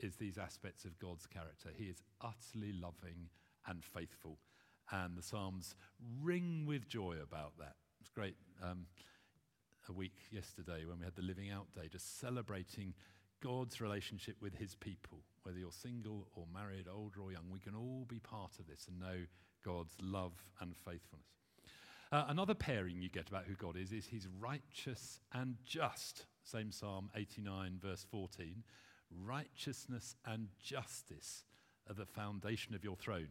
is 0.00 0.16
these 0.16 0.38
aspects 0.38 0.84
of 0.84 0.98
God's 0.98 1.26
character. 1.26 1.70
He 1.74 1.84
is 1.84 2.02
utterly 2.20 2.72
loving 2.72 3.28
and 3.66 3.84
faithful. 3.84 4.38
And 4.90 5.16
the 5.16 5.22
Psalms 5.22 5.74
ring 6.22 6.64
with 6.66 6.88
joy 6.88 7.16
about 7.22 7.52
that. 7.58 7.76
It's 8.00 8.10
great. 8.10 8.36
Um, 8.62 8.86
a 9.88 9.92
week 9.92 10.16
yesterday 10.30 10.84
when 10.86 10.98
we 10.98 11.04
had 11.04 11.14
the 11.14 11.22
Living 11.22 11.50
Out 11.50 11.66
Day, 11.74 11.88
just 11.90 12.18
celebrating 12.18 12.94
God's 13.42 13.80
relationship 13.80 14.36
with 14.40 14.54
his 14.54 14.74
people. 14.74 15.18
Whether 15.42 15.58
you're 15.58 15.72
single 15.72 16.28
or 16.34 16.46
married, 16.52 16.86
old 16.92 17.14
or 17.22 17.32
young, 17.32 17.50
we 17.52 17.60
can 17.60 17.74
all 17.74 18.06
be 18.08 18.18
part 18.18 18.52
of 18.58 18.66
this 18.66 18.86
and 18.88 18.98
know 18.98 19.26
God's 19.64 19.94
love 20.00 20.32
and 20.60 20.74
faithfulness. 20.76 21.28
Uh, 22.12 22.24
another 22.28 22.54
pairing 22.54 23.00
you 23.00 23.08
get 23.08 23.28
about 23.28 23.44
who 23.44 23.54
God 23.54 23.76
is 23.76 23.92
is 23.92 24.06
he's 24.06 24.28
righteous 24.38 25.20
and 25.32 25.56
just. 25.64 26.26
Same 26.44 26.70
Psalm 26.70 27.10
89, 27.16 27.78
verse 27.82 28.06
14. 28.10 28.62
Righteousness 29.10 30.16
and 30.26 30.48
justice 30.62 31.44
are 31.88 31.94
the 31.94 32.06
foundation 32.06 32.74
of 32.74 32.84
your 32.84 32.96
throne. 32.96 33.28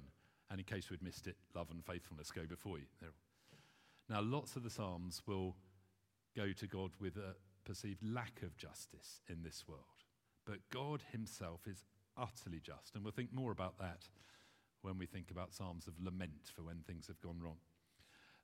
And 0.49 0.59
in 0.59 0.65
case 0.65 0.89
we'd 0.89 1.03
missed 1.03 1.27
it, 1.27 1.37
love 1.55 1.67
and 1.71 1.83
faithfulness 1.85 2.31
go 2.31 2.45
before 2.45 2.77
you. 2.77 2.85
Now, 4.09 4.21
lots 4.21 4.55
of 4.55 4.63
the 4.63 4.69
Psalms 4.69 5.21
will 5.25 5.55
go 6.35 6.51
to 6.51 6.67
God 6.67 6.91
with 6.99 7.17
a 7.17 7.35
perceived 7.65 8.03
lack 8.03 8.41
of 8.43 8.57
justice 8.57 9.21
in 9.29 9.43
this 9.43 9.63
world. 9.67 9.81
But 10.45 10.57
God 10.71 11.01
Himself 11.11 11.61
is 11.67 11.85
utterly 12.17 12.59
just. 12.59 12.95
And 12.95 13.03
we'll 13.03 13.13
think 13.13 13.33
more 13.33 13.51
about 13.51 13.77
that 13.79 14.09
when 14.81 14.97
we 14.97 15.05
think 15.05 15.31
about 15.31 15.53
Psalms 15.53 15.87
of 15.87 15.93
lament 16.03 16.51
for 16.53 16.63
when 16.63 16.81
things 16.85 17.07
have 17.07 17.21
gone 17.21 17.39
wrong. 17.41 17.57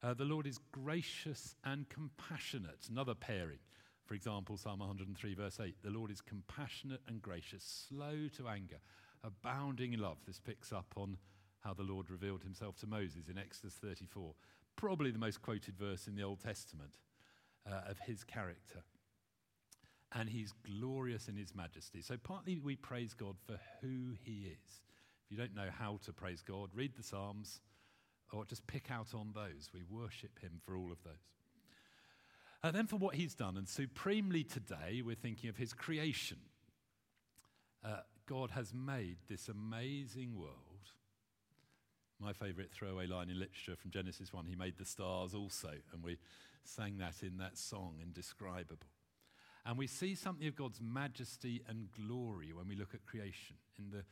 Uh, 0.01 0.13
the 0.13 0.23
Lord 0.23 0.47
is 0.47 0.59
gracious 0.71 1.55
and 1.65 1.89
compassionate. 1.89 2.87
Another 2.89 3.13
pairing. 3.13 3.59
For 4.09 4.15
example, 4.15 4.57
Psalm 4.57 4.79
103, 4.79 5.35
verse 5.35 5.59
8 5.63 5.75
the 5.83 5.91
Lord 5.91 6.09
is 6.09 6.19
compassionate 6.19 7.01
and 7.07 7.21
gracious, 7.21 7.85
slow 7.87 8.27
to 8.37 8.47
anger, 8.47 8.79
abounding 9.23 9.93
in 9.93 9.99
love. 9.99 10.17
This 10.25 10.39
picks 10.39 10.73
up 10.73 10.91
on 10.95 11.17
how 11.59 11.75
the 11.75 11.83
Lord 11.83 12.09
revealed 12.09 12.41
himself 12.41 12.75
to 12.77 12.87
Moses 12.87 13.27
in 13.29 13.37
Exodus 13.37 13.75
34. 13.75 14.33
Probably 14.75 15.11
the 15.11 15.19
most 15.19 15.43
quoted 15.43 15.77
verse 15.77 16.07
in 16.07 16.15
the 16.15 16.23
Old 16.23 16.39
Testament 16.39 16.97
uh, 17.71 17.81
of 17.87 17.99
his 17.99 18.23
character. 18.23 18.79
And 20.11 20.27
he's 20.27 20.55
glorious 20.65 21.27
in 21.27 21.35
his 21.35 21.53
majesty. 21.53 22.01
So, 22.01 22.17
partly 22.17 22.57
we 22.57 22.77
praise 22.77 23.13
God 23.13 23.35
for 23.45 23.59
who 23.81 24.15
he 24.23 24.47
is. 24.51 24.81
If 25.23 25.29
you 25.29 25.37
don't 25.37 25.53
know 25.53 25.69
how 25.77 25.99
to 26.05 26.13
praise 26.13 26.41
God, 26.41 26.71
read 26.73 26.93
the 26.97 27.03
Psalms 27.03 27.61
or 28.33 28.43
just 28.43 28.65
pick 28.65 28.89
out 28.89 29.13
on 29.13 29.33
those. 29.35 29.69
We 29.71 29.83
worship 29.87 30.39
him 30.39 30.61
for 30.65 30.75
all 30.75 30.91
of 30.91 31.03
those. 31.03 31.38
And 32.63 32.75
then 32.75 32.87
for 32.87 32.97
what 32.97 33.15
he's 33.15 33.35
done, 33.35 33.55
and 33.55 33.67
supremely 33.67 34.43
today, 34.43 35.01
we're 35.05 35.15
thinking 35.15 35.49
of 35.49 35.55
his 35.55 35.73
creation. 35.73 36.39
Uh, 37.83 38.01
God 38.27 38.51
has 38.51 38.73
made 38.73 39.17
this 39.29 39.47
amazing 39.47 40.35
world. 40.37 40.55
My 42.19 42.33
favourite 42.33 42.69
throwaway 42.71 43.07
line 43.07 43.29
in 43.29 43.39
literature 43.39 43.77
from 43.77 43.91
Genesis 43.91 44.33
1 44.33 44.45
He 44.45 44.55
made 44.55 44.77
the 44.77 44.85
stars 44.85 45.33
also, 45.33 45.71
and 45.93 46.03
we 46.03 46.17
sang 46.65 46.97
that 46.97 47.23
in 47.23 47.37
that 47.37 47.57
song, 47.57 47.95
Indescribable. 48.01 48.87
And 49.65 49.77
we 49.77 49.87
see 49.87 50.15
something 50.15 50.47
of 50.47 50.55
God's 50.55 50.81
majesty 50.81 51.61
and 51.67 51.87
glory 51.91 52.51
when 52.53 52.67
we 52.67 52.75
look 52.75 52.93
at 52.93 53.05
creation 53.05 53.55
in 53.77 53.89
the, 53.89 54.03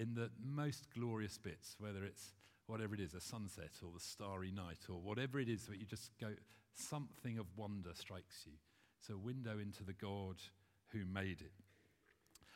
in 0.00 0.14
the 0.14 0.30
most 0.44 0.88
glorious 0.94 1.38
bits, 1.38 1.76
whether 1.78 2.04
it's 2.04 2.32
whatever 2.66 2.94
it 2.94 3.00
is, 3.00 3.14
a 3.14 3.20
sunset 3.20 3.70
or 3.82 3.90
the 3.94 4.00
starry 4.00 4.50
night 4.50 4.80
or 4.88 4.96
whatever 4.96 5.38
it 5.40 5.48
is 5.48 5.66
that 5.66 5.78
you 5.78 5.86
just 5.86 6.10
go, 6.20 6.28
something 6.78 7.38
of 7.38 7.46
wonder 7.56 7.90
strikes 7.94 8.42
you. 8.46 8.52
It's 9.00 9.10
a 9.10 9.16
window 9.16 9.58
into 9.58 9.84
the 9.84 9.92
God 9.92 10.36
who 10.92 11.04
made 11.04 11.40
it. 11.40 11.52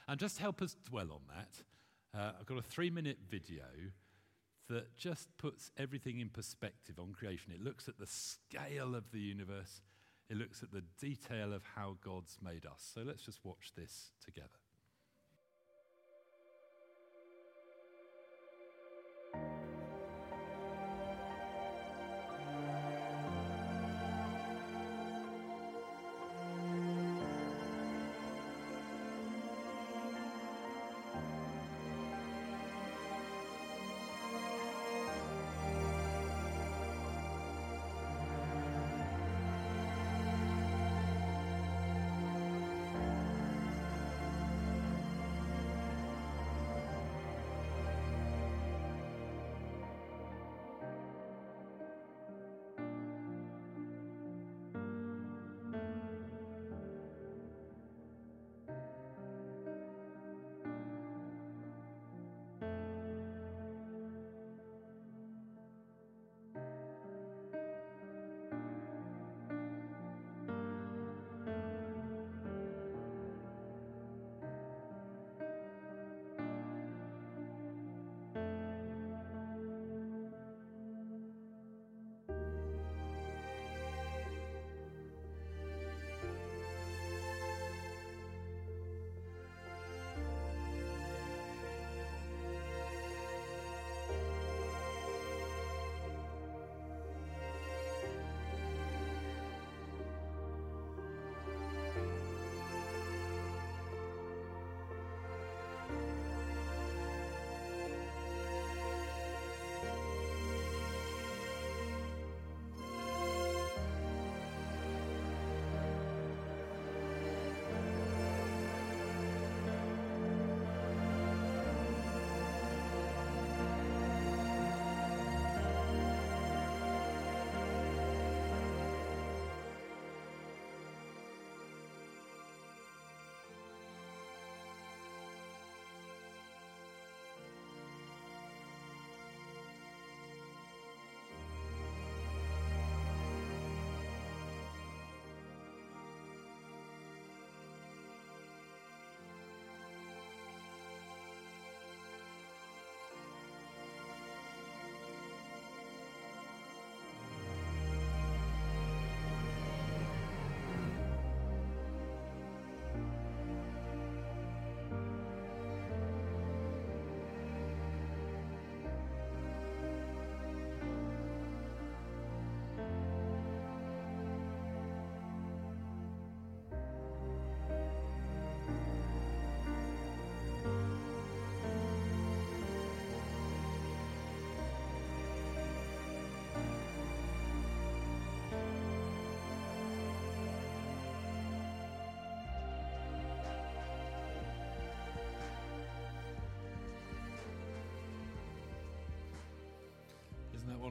And 0.08 0.18
just 0.18 0.38
help 0.38 0.62
us 0.62 0.76
dwell 0.88 1.12
on 1.12 1.20
that, 1.28 2.18
uh, 2.18 2.32
I've 2.38 2.46
got 2.46 2.58
a 2.58 2.62
three 2.62 2.90
minute 2.90 3.18
video 3.28 3.64
that 4.68 4.96
just 4.96 5.28
puts 5.38 5.70
everything 5.76 6.20
in 6.20 6.28
perspective 6.28 6.98
on 6.98 7.12
creation. 7.12 7.52
It 7.52 7.62
looks 7.62 7.88
at 7.88 7.98
the 7.98 8.06
scale 8.06 8.94
of 8.94 9.11
the 9.12 9.20
universe, 9.20 9.82
it 10.28 10.37
looks 10.37 10.62
at 10.62 10.72
the 10.72 10.82
detail 11.00 11.52
of 11.52 11.62
how 11.76 11.96
God's 12.02 12.38
made 12.42 12.64
us. 12.64 12.90
So 12.94 13.02
let's 13.02 13.22
just 13.22 13.44
watch 13.44 13.72
this 13.76 14.12
together. 14.24 14.62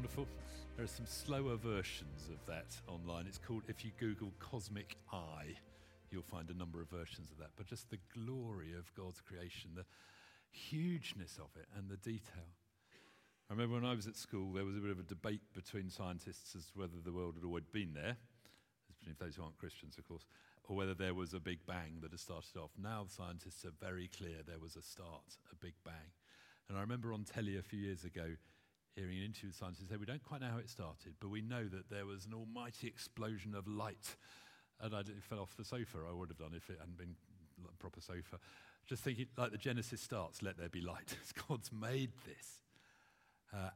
Wonderful? 0.02 0.26
There 0.76 0.84
are 0.84 0.88
some 0.88 1.06
slower 1.06 1.58
versions 1.58 2.28
of 2.34 2.44
that 2.48 2.76
online. 2.88 3.28
It's 3.28 3.38
called, 3.38 3.62
if 3.68 3.86
you 3.86 3.92
Google 4.00 4.34
Cosmic 4.40 4.98
Eye, 5.14 5.54
you'll 6.10 6.24
find 6.24 6.50
a 6.50 6.58
number 6.58 6.82
of 6.82 6.90
versions 6.90 7.30
of 7.30 7.38
that. 7.38 7.52
But 7.56 7.68
just 7.68 7.92
the 7.92 8.00
glory 8.12 8.74
of 8.74 8.92
God's 8.96 9.22
creation, 9.22 9.70
the 9.76 9.86
hugeness 10.50 11.38
of 11.38 11.52
it, 11.56 11.68
and 11.78 11.88
the 11.88 11.98
detail. 11.98 12.50
I 13.48 13.54
remember 13.54 13.76
when 13.76 13.86
I 13.86 13.94
was 13.94 14.08
at 14.08 14.16
school, 14.16 14.52
there 14.54 14.66
was 14.66 14.76
a 14.76 14.80
bit 14.80 14.90
of 14.90 14.98
a 14.98 15.04
debate 15.04 15.44
between 15.54 15.92
scientists 15.92 16.56
as 16.56 16.66
to 16.72 16.80
whether 16.80 16.98
the 17.06 17.14
world 17.14 17.36
had 17.36 17.46
always 17.46 17.68
been 17.72 17.94
there, 17.94 18.18
especially 18.90 19.14
those 19.20 19.36
who 19.36 19.44
aren't 19.44 19.60
Christians, 19.60 20.00
of 20.00 20.08
course, 20.08 20.26
or 20.64 20.76
whether 20.76 20.96
there 20.96 21.14
was 21.14 21.36
a 21.36 21.40
big 21.40 21.60
bang 21.68 22.00
that 22.02 22.10
had 22.10 22.20
started 22.20 22.58
off. 22.58 22.72
Now 22.76 23.06
scientists 23.08 23.66
are 23.66 23.74
very 23.80 24.08
clear 24.08 24.38
there 24.48 24.58
was 24.58 24.76
a 24.76 24.82
start, 24.82 25.38
a 25.52 25.56
big 25.56 25.76
bang. 25.86 26.10
And 26.70 26.76
I 26.76 26.82
remember 26.82 27.14
on 27.14 27.24
telly 27.24 27.56
a 27.56 27.62
few 27.62 27.78
years 27.78 28.04
ago 28.04 28.38
hearing 28.96 29.18
an 29.18 29.26
interview 29.26 29.50
with 29.50 29.56
scientists 29.56 29.90
say, 29.90 29.98
We 29.98 30.06
don't 30.06 30.24
quite 30.24 30.42
know 30.42 30.50
how 30.50 30.58
it 30.58 30.70
started, 30.70 31.16
but 31.20 31.30
we 31.30 31.42
know 31.42 31.68
that 31.68 31.90
there 31.90 32.06
was 32.06 32.26
an 32.26 32.34
almighty 32.34 32.88
explosion 32.88 33.56
of 33.56 33.68
light. 33.68 34.16
And 34.80 34.96
I 34.96 35.04
fell 35.30 35.40
off 35.40 35.56
the 35.58 35.64
sofa, 35.64 36.00
I 36.10 36.14
would 36.14 36.30
have 36.30 36.40
done 36.40 36.54
if 36.56 36.70
it 36.70 36.78
hadn't 36.80 36.98
been 36.98 37.16
a 37.64 37.78
proper 37.78 38.02
sofa. 38.02 38.40
Just 38.88 39.04
thinking, 39.04 39.28
like 39.38 39.52
the 39.52 39.58
Genesis 39.58 40.02
starts, 40.02 40.42
let 40.42 40.58
there 40.58 40.70
be 40.70 40.82
light. 40.82 41.16
God's 41.48 41.72
made 41.72 42.12
this. 42.26 42.64
Uh, 43.54 43.70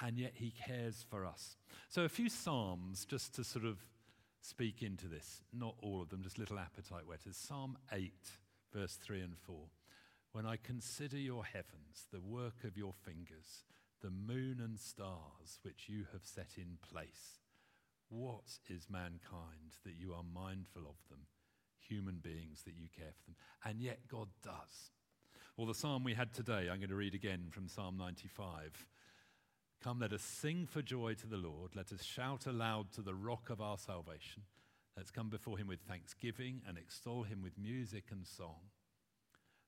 and 0.00 0.18
yet 0.18 0.32
he 0.34 0.52
cares 0.66 1.04
for 1.08 1.24
us. 1.24 1.56
So, 1.88 2.02
a 2.02 2.08
few 2.08 2.28
Psalms 2.28 3.04
just 3.04 3.34
to 3.36 3.44
sort 3.44 3.64
of 3.64 3.78
speak 4.40 4.82
into 4.82 5.06
this. 5.06 5.42
Not 5.52 5.76
all 5.80 6.02
of 6.02 6.10
them, 6.10 6.22
just 6.22 6.38
little 6.38 6.58
appetite 6.58 7.06
whetters. 7.06 7.36
Psalm 7.36 7.78
8, 7.92 8.12
verse 8.72 8.96
3 8.96 9.20
and 9.20 9.38
4. 9.38 9.56
When 10.32 10.46
I 10.46 10.56
consider 10.56 11.16
your 11.16 11.44
heavens, 11.44 12.08
the 12.12 12.20
work 12.20 12.64
of 12.64 12.76
your 12.76 12.92
fingers, 12.92 13.64
the 14.04 14.10
moon 14.10 14.60
and 14.62 14.78
stars 14.78 15.58
which 15.62 15.88
you 15.88 16.04
have 16.12 16.20
set 16.24 16.58
in 16.58 16.76
place. 16.92 17.40
What 18.10 18.58
is 18.68 18.90
mankind 18.90 19.78
that 19.86 19.94
you 19.98 20.12
are 20.12 20.22
mindful 20.34 20.82
of 20.82 21.08
them, 21.08 21.20
human 21.80 22.16
beings 22.22 22.64
that 22.64 22.74
you 22.76 22.88
care 22.94 23.14
for 23.16 23.24
them? 23.24 23.36
And 23.64 23.80
yet 23.80 24.00
God 24.06 24.28
does. 24.42 24.90
Well, 25.56 25.66
the 25.66 25.74
psalm 25.74 26.04
we 26.04 26.12
had 26.12 26.34
today, 26.34 26.68
I'm 26.70 26.80
going 26.80 26.90
to 26.90 26.94
read 26.94 27.14
again 27.14 27.46
from 27.50 27.66
Psalm 27.66 27.96
95. 27.96 28.86
Come, 29.82 30.00
let 30.00 30.12
us 30.12 30.22
sing 30.22 30.66
for 30.70 30.82
joy 30.82 31.14
to 31.14 31.26
the 31.26 31.38
Lord. 31.38 31.74
Let 31.74 31.90
us 31.90 32.02
shout 32.02 32.44
aloud 32.44 32.92
to 32.92 33.00
the 33.00 33.14
rock 33.14 33.48
of 33.48 33.62
our 33.62 33.78
salvation. 33.78 34.42
Let's 34.98 35.10
come 35.10 35.30
before 35.30 35.56
him 35.56 35.66
with 35.66 35.80
thanksgiving 35.80 36.60
and 36.68 36.76
extol 36.76 37.22
him 37.22 37.40
with 37.42 37.56
music 37.56 38.04
and 38.10 38.26
song. 38.26 38.68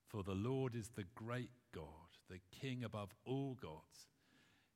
For 0.06 0.22
the 0.22 0.34
Lord 0.34 0.74
is 0.74 0.90
the 0.94 1.06
great 1.14 1.52
God, 1.74 2.18
the 2.28 2.40
King 2.60 2.84
above 2.84 3.14
all 3.24 3.56
gods. 3.58 4.08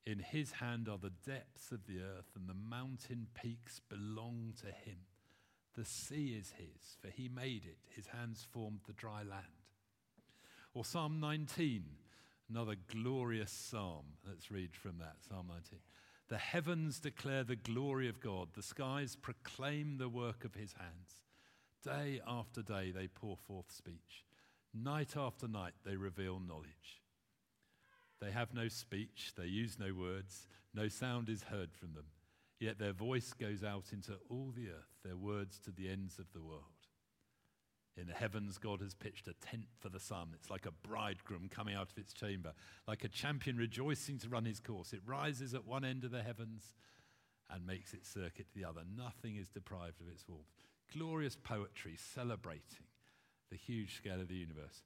In 0.06 0.18
his 0.18 0.52
hand 0.52 0.88
are 0.88 0.98
the 0.98 1.12
depths 1.26 1.72
of 1.72 1.86
the 1.86 2.00
earth, 2.00 2.30
and 2.34 2.48
the 2.48 2.54
mountain 2.54 3.26
peaks 3.34 3.80
belong 3.88 4.54
to 4.60 4.66
him. 4.66 4.98
The 5.76 5.84
sea 5.84 6.36
is 6.38 6.54
his, 6.56 6.96
for 7.00 7.08
he 7.08 7.28
made 7.28 7.64
it. 7.64 7.78
His 7.94 8.06
hands 8.08 8.46
formed 8.50 8.80
the 8.86 8.92
dry 8.92 9.22
land. 9.22 9.44
Or 10.74 10.84
Psalm 10.84 11.20
19, 11.20 11.84
another 12.48 12.76
glorious 12.88 13.52
psalm. 13.52 14.04
Let's 14.26 14.50
read 14.50 14.74
from 14.74 14.98
that 14.98 15.16
Psalm 15.28 15.46
19. 15.48 15.78
The 16.28 16.38
heavens 16.38 17.00
declare 17.00 17.44
the 17.44 17.56
glory 17.56 18.08
of 18.08 18.20
God, 18.20 18.48
the 18.54 18.62
skies 18.62 19.16
proclaim 19.16 19.98
the 19.98 20.08
work 20.08 20.44
of 20.44 20.54
his 20.54 20.72
hands. 20.74 21.20
Day 21.82 22.20
after 22.26 22.62
day 22.62 22.92
they 22.92 23.08
pour 23.08 23.36
forth 23.36 23.72
speech, 23.72 24.24
night 24.72 25.16
after 25.16 25.48
night 25.48 25.72
they 25.84 25.96
reveal 25.96 26.38
knowledge. 26.38 26.99
They 28.20 28.30
have 28.30 28.52
no 28.52 28.68
speech, 28.68 29.32
they 29.36 29.46
use 29.46 29.78
no 29.78 29.94
words, 29.94 30.46
no 30.74 30.88
sound 30.88 31.28
is 31.28 31.44
heard 31.44 31.72
from 31.72 31.94
them. 31.94 32.04
Yet 32.58 32.78
their 32.78 32.92
voice 32.92 33.32
goes 33.32 33.64
out 33.64 33.86
into 33.92 34.18
all 34.28 34.52
the 34.54 34.68
earth, 34.68 34.98
their 35.02 35.16
words 35.16 35.58
to 35.60 35.70
the 35.70 35.88
ends 35.88 36.18
of 36.18 36.30
the 36.34 36.42
world. 36.42 36.64
In 37.96 38.06
the 38.06 38.14
heavens, 38.14 38.58
God 38.58 38.80
has 38.80 38.94
pitched 38.94 39.26
a 39.28 39.34
tent 39.34 39.66
for 39.78 39.88
the 39.88 39.98
sun. 39.98 40.28
It's 40.34 40.50
like 40.50 40.66
a 40.66 40.88
bridegroom 40.88 41.48
coming 41.50 41.74
out 41.74 41.90
of 41.90 41.98
its 41.98 42.12
chamber, 42.12 42.52
like 42.86 43.04
a 43.04 43.08
champion 43.08 43.56
rejoicing 43.56 44.18
to 44.18 44.28
run 44.28 44.44
his 44.44 44.60
course. 44.60 44.92
It 44.92 45.00
rises 45.04 45.54
at 45.54 45.66
one 45.66 45.84
end 45.84 46.04
of 46.04 46.10
the 46.10 46.22
heavens 46.22 46.74
and 47.48 47.66
makes 47.66 47.92
its 47.94 48.08
circuit 48.08 48.48
to 48.48 48.54
the 48.54 48.64
other. 48.64 48.82
Nothing 48.96 49.36
is 49.36 49.48
deprived 49.48 50.00
of 50.00 50.08
its 50.08 50.24
warmth. 50.28 50.46
Glorious 50.92 51.36
poetry 51.36 51.96
celebrating 52.14 52.86
the 53.50 53.56
huge 53.56 53.96
scale 53.96 54.20
of 54.20 54.28
the 54.28 54.34
universe 54.34 54.82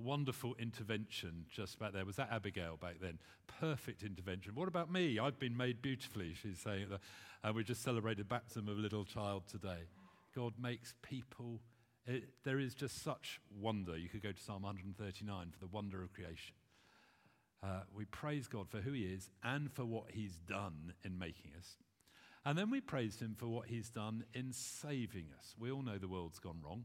wonderful 0.00 0.54
intervention 0.58 1.44
just 1.50 1.78
back 1.78 1.92
there. 1.92 2.04
Was 2.04 2.16
that 2.16 2.30
Abigail 2.32 2.76
back 2.76 2.96
then? 3.00 3.18
Perfect 3.60 4.02
intervention. 4.02 4.54
What 4.54 4.68
about 4.68 4.90
me? 4.90 5.18
I've 5.18 5.38
been 5.38 5.56
made 5.56 5.82
beautifully, 5.82 6.34
she's 6.34 6.58
saying. 6.58 6.86
And 7.42 7.54
we 7.54 7.64
just 7.64 7.82
celebrated 7.82 8.28
baptism 8.28 8.68
of 8.68 8.78
a 8.78 8.80
little 8.80 9.04
child 9.04 9.44
today. 9.48 9.88
God 10.34 10.54
makes 10.58 10.94
people, 11.02 11.60
it, 12.06 12.24
there 12.44 12.58
is 12.58 12.74
just 12.74 13.02
such 13.02 13.40
wonder. 13.58 13.96
You 13.96 14.08
could 14.08 14.22
go 14.22 14.32
to 14.32 14.42
Psalm 14.42 14.62
139 14.62 15.50
for 15.52 15.58
the 15.58 15.66
wonder 15.66 16.02
of 16.02 16.12
creation. 16.12 16.54
Uh, 17.62 17.82
we 17.94 18.04
praise 18.06 18.46
God 18.46 18.68
for 18.68 18.78
who 18.78 18.92
He 18.92 19.02
is 19.02 19.28
and 19.42 19.70
for 19.70 19.84
what 19.84 20.12
He's 20.12 20.38
done 20.48 20.94
in 21.04 21.18
making 21.18 21.52
us. 21.58 21.76
And 22.44 22.56
then 22.56 22.70
we 22.70 22.80
praise 22.80 23.20
Him 23.20 23.34
for 23.38 23.48
what 23.48 23.66
He's 23.66 23.90
done 23.90 24.24
in 24.32 24.52
saving 24.52 25.26
us. 25.38 25.54
We 25.58 25.70
all 25.70 25.82
know 25.82 25.98
the 25.98 26.08
world's 26.08 26.38
gone 26.38 26.60
wrong. 26.64 26.84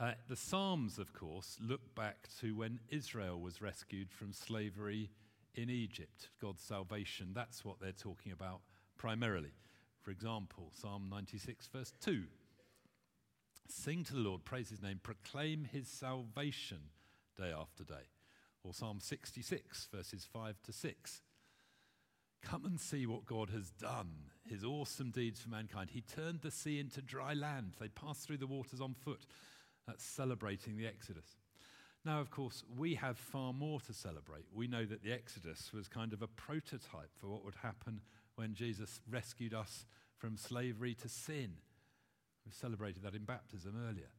Uh, 0.00 0.12
the 0.30 0.36
Psalms, 0.36 0.98
of 0.98 1.12
course, 1.12 1.58
look 1.60 1.94
back 1.94 2.26
to 2.40 2.56
when 2.56 2.80
Israel 2.88 3.38
was 3.38 3.60
rescued 3.60 4.10
from 4.10 4.32
slavery 4.32 5.10
in 5.54 5.68
Egypt, 5.68 6.30
God's 6.40 6.62
salvation. 6.62 7.32
That's 7.34 7.66
what 7.66 7.80
they're 7.80 7.92
talking 7.92 8.32
about 8.32 8.62
primarily. 8.96 9.52
For 10.00 10.10
example, 10.10 10.72
Psalm 10.72 11.08
96, 11.10 11.66
verse 11.66 11.92
2. 12.02 12.22
Sing 13.68 14.02
to 14.04 14.14
the 14.14 14.20
Lord, 14.20 14.46
praise 14.46 14.70
his 14.70 14.80
name, 14.80 15.00
proclaim 15.02 15.68
his 15.70 15.86
salvation 15.86 16.78
day 17.36 17.52
after 17.52 17.84
day. 17.84 18.08
Or 18.64 18.72
Psalm 18.72 19.00
66, 19.00 19.88
verses 19.92 20.26
5 20.32 20.62
to 20.62 20.72
6. 20.72 21.20
Come 22.42 22.64
and 22.64 22.80
see 22.80 23.06
what 23.06 23.26
God 23.26 23.50
has 23.50 23.68
done, 23.72 24.30
his 24.48 24.64
awesome 24.64 25.10
deeds 25.10 25.42
for 25.42 25.50
mankind. 25.50 25.90
He 25.90 26.00
turned 26.00 26.40
the 26.40 26.50
sea 26.50 26.78
into 26.78 27.02
dry 27.02 27.34
land, 27.34 27.74
they 27.78 27.88
passed 27.88 28.26
through 28.26 28.38
the 28.38 28.46
waters 28.46 28.80
on 28.80 28.94
foot. 28.94 29.26
That's 29.90 30.04
celebrating 30.04 30.76
the 30.76 30.86
Exodus. 30.86 31.36
Now, 32.04 32.20
of 32.20 32.30
course, 32.30 32.62
we 32.78 32.94
have 32.94 33.18
far 33.18 33.52
more 33.52 33.80
to 33.80 33.92
celebrate. 33.92 34.44
We 34.54 34.68
know 34.68 34.84
that 34.84 35.02
the 35.02 35.12
Exodus 35.12 35.72
was 35.74 35.88
kind 35.88 36.12
of 36.12 36.22
a 36.22 36.28
prototype 36.28 37.10
for 37.18 37.26
what 37.26 37.44
would 37.44 37.56
happen 37.56 38.00
when 38.36 38.54
Jesus 38.54 39.00
rescued 39.10 39.52
us 39.52 39.86
from 40.16 40.36
slavery 40.36 40.94
to 40.94 41.08
sin. 41.08 41.54
We 42.46 42.52
celebrated 42.52 43.02
that 43.02 43.16
in 43.16 43.24
baptism 43.24 43.74
earlier. 43.88 44.10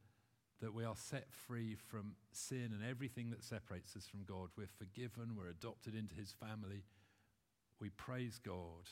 That 0.60 0.74
we 0.74 0.84
are 0.84 0.94
set 0.94 1.32
free 1.32 1.74
from 1.74 2.16
sin 2.32 2.72
and 2.74 2.84
everything 2.88 3.30
that 3.30 3.42
separates 3.42 3.96
us 3.96 4.06
from 4.06 4.24
God. 4.24 4.50
We're 4.58 4.66
forgiven, 4.66 5.36
we're 5.38 5.48
adopted 5.48 5.94
into 5.94 6.14
his 6.14 6.32
family. 6.32 6.84
We 7.80 7.88
praise 7.88 8.38
God 8.44 8.90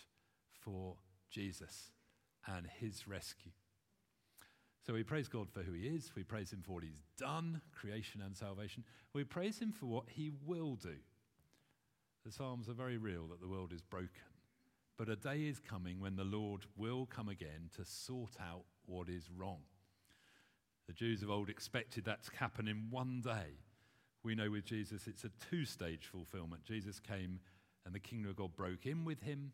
for 0.50 0.96
Jesus 1.30 1.90
and 2.46 2.66
his 2.80 3.06
rescue. 3.06 3.52
So 4.90 4.94
we 4.94 5.04
praise 5.04 5.28
God 5.28 5.48
for 5.48 5.62
who 5.62 5.70
He 5.70 5.86
is. 5.86 6.10
We 6.16 6.24
praise 6.24 6.52
Him 6.52 6.64
for 6.66 6.72
what 6.72 6.82
He's 6.82 7.04
done, 7.16 7.60
creation 7.72 8.22
and 8.26 8.36
salvation. 8.36 8.82
We 9.12 9.22
praise 9.22 9.60
Him 9.60 9.70
for 9.70 9.86
what 9.86 10.06
He 10.08 10.32
will 10.44 10.74
do. 10.74 10.96
The 12.26 12.32
Psalms 12.32 12.68
are 12.68 12.72
very 12.74 12.96
real 12.96 13.28
that 13.28 13.40
the 13.40 13.46
world 13.46 13.72
is 13.72 13.82
broken. 13.82 14.10
But 14.98 15.08
a 15.08 15.14
day 15.14 15.42
is 15.42 15.60
coming 15.60 16.00
when 16.00 16.16
the 16.16 16.24
Lord 16.24 16.62
will 16.76 17.06
come 17.06 17.28
again 17.28 17.70
to 17.76 17.84
sort 17.84 18.32
out 18.40 18.64
what 18.84 19.08
is 19.08 19.30
wrong. 19.30 19.60
The 20.88 20.92
Jews 20.92 21.22
of 21.22 21.30
old 21.30 21.50
expected 21.50 22.04
that 22.06 22.24
to 22.24 22.36
happen 22.36 22.66
in 22.66 22.88
one 22.90 23.20
day. 23.20 23.60
We 24.24 24.34
know 24.34 24.50
with 24.50 24.64
Jesus 24.64 25.06
it's 25.06 25.22
a 25.22 25.30
two 25.52 25.66
stage 25.66 26.08
fulfillment. 26.10 26.64
Jesus 26.64 26.98
came 26.98 27.38
and 27.86 27.94
the 27.94 28.00
kingdom 28.00 28.30
of 28.30 28.36
God 28.36 28.56
broke 28.56 28.86
in 28.86 29.04
with 29.04 29.22
him, 29.22 29.52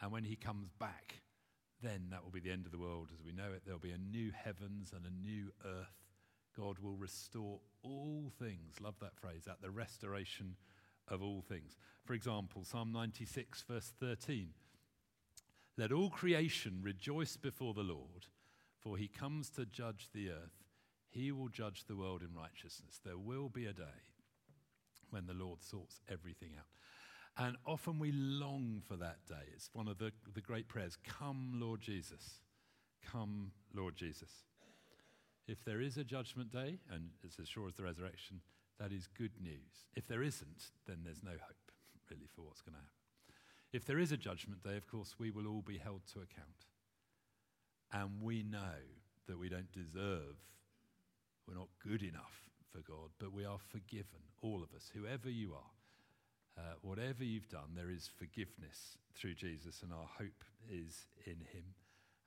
and 0.00 0.10
when 0.10 0.24
he 0.24 0.34
comes 0.34 0.66
back, 0.80 1.20
then 1.84 2.08
that 2.10 2.24
will 2.24 2.30
be 2.30 2.40
the 2.40 2.50
end 2.50 2.66
of 2.66 2.72
the 2.72 2.78
world 2.78 3.08
as 3.12 3.22
we 3.22 3.32
know 3.32 3.52
it. 3.54 3.62
There'll 3.64 3.78
be 3.78 3.90
a 3.90 3.98
new 3.98 4.32
heavens 4.32 4.92
and 4.94 5.04
a 5.04 5.10
new 5.10 5.52
earth. 5.64 5.94
God 6.56 6.78
will 6.78 6.96
restore 6.96 7.60
all 7.82 8.30
things. 8.38 8.80
Love 8.80 8.94
that 9.00 9.16
phrase, 9.16 9.46
at 9.48 9.60
the 9.60 9.70
restoration 9.70 10.56
of 11.08 11.22
all 11.22 11.42
things. 11.42 11.76
For 12.04 12.14
example, 12.14 12.64
Psalm 12.64 12.92
96, 12.92 13.62
verse 13.68 13.92
13. 14.00 14.50
Let 15.76 15.92
all 15.92 16.10
creation 16.10 16.80
rejoice 16.82 17.36
before 17.36 17.74
the 17.74 17.82
Lord, 17.82 18.26
for 18.78 18.96
he 18.96 19.08
comes 19.08 19.50
to 19.50 19.66
judge 19.66 20.08
the 20.14 20.30
earth. 20.30 20.62
He 21.10 21.32
will 21.32 21.48
judge 21.48 21.84
the 21.84 21.96
world 21.96 22.22
in 22.22 22.34
righteousness. 22.36 23.00
There 23.04 23.18
will 23.18 23.48
be 23.48 23.66
a 23.66 23.72
day 23.72 24.12
when 25.10 25.26
the 25.26 25.34
Lord 25.34 25.62
sorts 25.62 26.00
everything 26.08 26.50
out. 26.56 26.66
And 27.36 27.56
often 27.66 27.98
we 27.98 28.12
long 28.12 28.82
for 28.86 28.96
that 28.96 29.18
day. 29.28 29.44
It's 29.54 29.68
one 29.72 29.88
of 29.88 29.98
the, 29.98 30.12
the 30.34 30.40
great 30.40 30.68
prayers 30.68 30.96
Come, 31.04 31.58
Lord 31.60 31.80
Jesus. 31.80 32.40
Come, 33.10 33.50
Lord 33.74 33.96
Jesus. 33.96 34.30
If 35.46 35.64
there 35.64 35.80
is 35.80 35.98
a 35.98 36.04
judgment 36.04 36.52
day, 36.52 36.78
and 36.90 37.10
it's 37.22 37.38
as 37.38 37.48
sure 37.48 37.66
as 37.68 37.74
the 37.74 37.82
resurrection, 37.82 38.40
that 38.78 38.92
is 38.92 39.08
good 39.18 39.32
news. 39.42 39.88
If 39.94 40.06
there 40.06 40.22
isn't, 40.22 40.70
then 40.86 40.98
there's 41.04 41.22
no 41.22 41.32
hope, 41.32 41.72
really, 42.10 42.26
for 42.34 42.42
what's 42.42 42.62
going 42.62 42.74
to 42.74 42.78
happen. 42.78 42.90
If 43.72 43.84
there 43.84 43.98
is 43.98 44.12
a 44.12 44.16
judgment 44.16 44.62
day, 44.62 44.76
of 44.76 44.86
course, 44.86 45.16
we 45.18 45.30
will 45.30 45.46
all 45.46 45.62
be 45.62 45.78
held 45.78 46.02
to 46.12 46.20
account. 46.20 46.68
And 47.92 48.22
we 48.22 48.42
know 48.42 48.78
that 49.26 49.38
we 49.38 49.48
don't 49.48 49.70
deserve, 49.72 50.36
we're 51.46 51.54
not 51.54 51.68
good 51.86 52.02
enough 52.02 52.50
for 52.72 52.78
God, 52.78 53.10
but 53.18 53.32
we 53.32 53.44
are 53.44 53.58
forgiven, 53.58 54.22
all 54.42 54.62
of 54.62 54.74
us, 54.74 54.90
whoever 54.94 55.28
you 55.28 55.54
are. 55.54 55.73
Uh, 56.56 56.74
whatever 56.82 57.24
you've 57.24 57.48
done, 57.48 57.74
there 57.74 57.90
is 57.90 58.08
forgiveness 58.18 58.96
through 59.14 59.34
Jesus, 59.34 59.82
and 59.82 59.92
our 59.92 60.08
hope 60.18 60.44
is 60.70 61.06
in 61.26 61.36
him. 61.52 61.64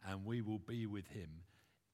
And 0.07 0.25
we 0.25 0.41
will 0.41 0.59
be 0.59 0.85
with 0.85 1.07
him 1.07 1.29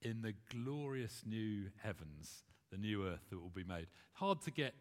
in 0.02 0.22
the 0.22 0.34
glorious 0.52 1.24
new 1.26 1.66
heavens, 1.82 2.44
the 2.72 2.78
new 2.78 3.06
earth 3.08 3.30
that 3.30 3.40
will 3.40 3.50
be 3.50 3.64
made. 3.64 3.88
Hard 4.14 4.42
to 4.42 4.52
get 4.52 4.74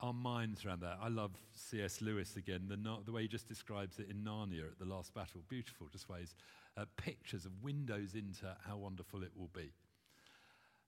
our 0.00 0.12
minds 0.12 0.64
around 0.64 0.80
that. 0.80 0.98
I 1.00 1.08
love 1.08 1.32
C.S. 1.54 2.00
Lewis 2.00 2.36
again, 2.36 2.66
the, 2.68 2.76
the 3.04 3.12
way 3.12 3.22
he 3.22 3.28
just 3.28 3.48
describes 3.48 3.98
it 3.98 4.08
in 4.08 4.24
Narnia 4.24 4.66
at 4.66 4.78
the 4.78 4.84
last 4.84 5.14
battle. 5.14 5.40
Beautiful, 5.48 5.88
just 5.90 6.08
ways, 6.08 6.34
uh, 6.76 6.84
pictures 6.96 7.46
of 7.46 7.52
windows 7.62 8.14
into 8.14 8.56
how 8.66 8.76
wonderful 8.76 9.22
it 9.22 9.32
will 9.36 9.50
be. 9.52 9.72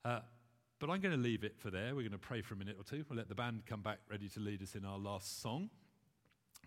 Uh, 0.04 0.20
but 0.78 0.90
I'm 0.90 1.00
going 1.00 1.14
to 1.14 1.20
leave 1.20 1.44
it 1.44 1.58
for 1.58 1.70
there. 1.70 1.94
We're 1.94 2.02
going 2.02 2.12
to 2.12 2.18
pray 2.18 2.40
for 2.40 2.54
a 2.54 2.56
minute 2.56 2.76
or 2.78 2.84
two. 2.84 3.04
We'll 3.08 3.18
let 3.18 3.28
the 3.28 3.34
band 3.34 3.62
come 3.66 3.82
back 3.82 3.98
ready 4.08 4.28
to 4.30 4.40
lead 4.40 4.62
us 4.62 4.74
in 4.74 4.84
our 4.84 4.98
last 4.98 5.42
song. 5.42 5.70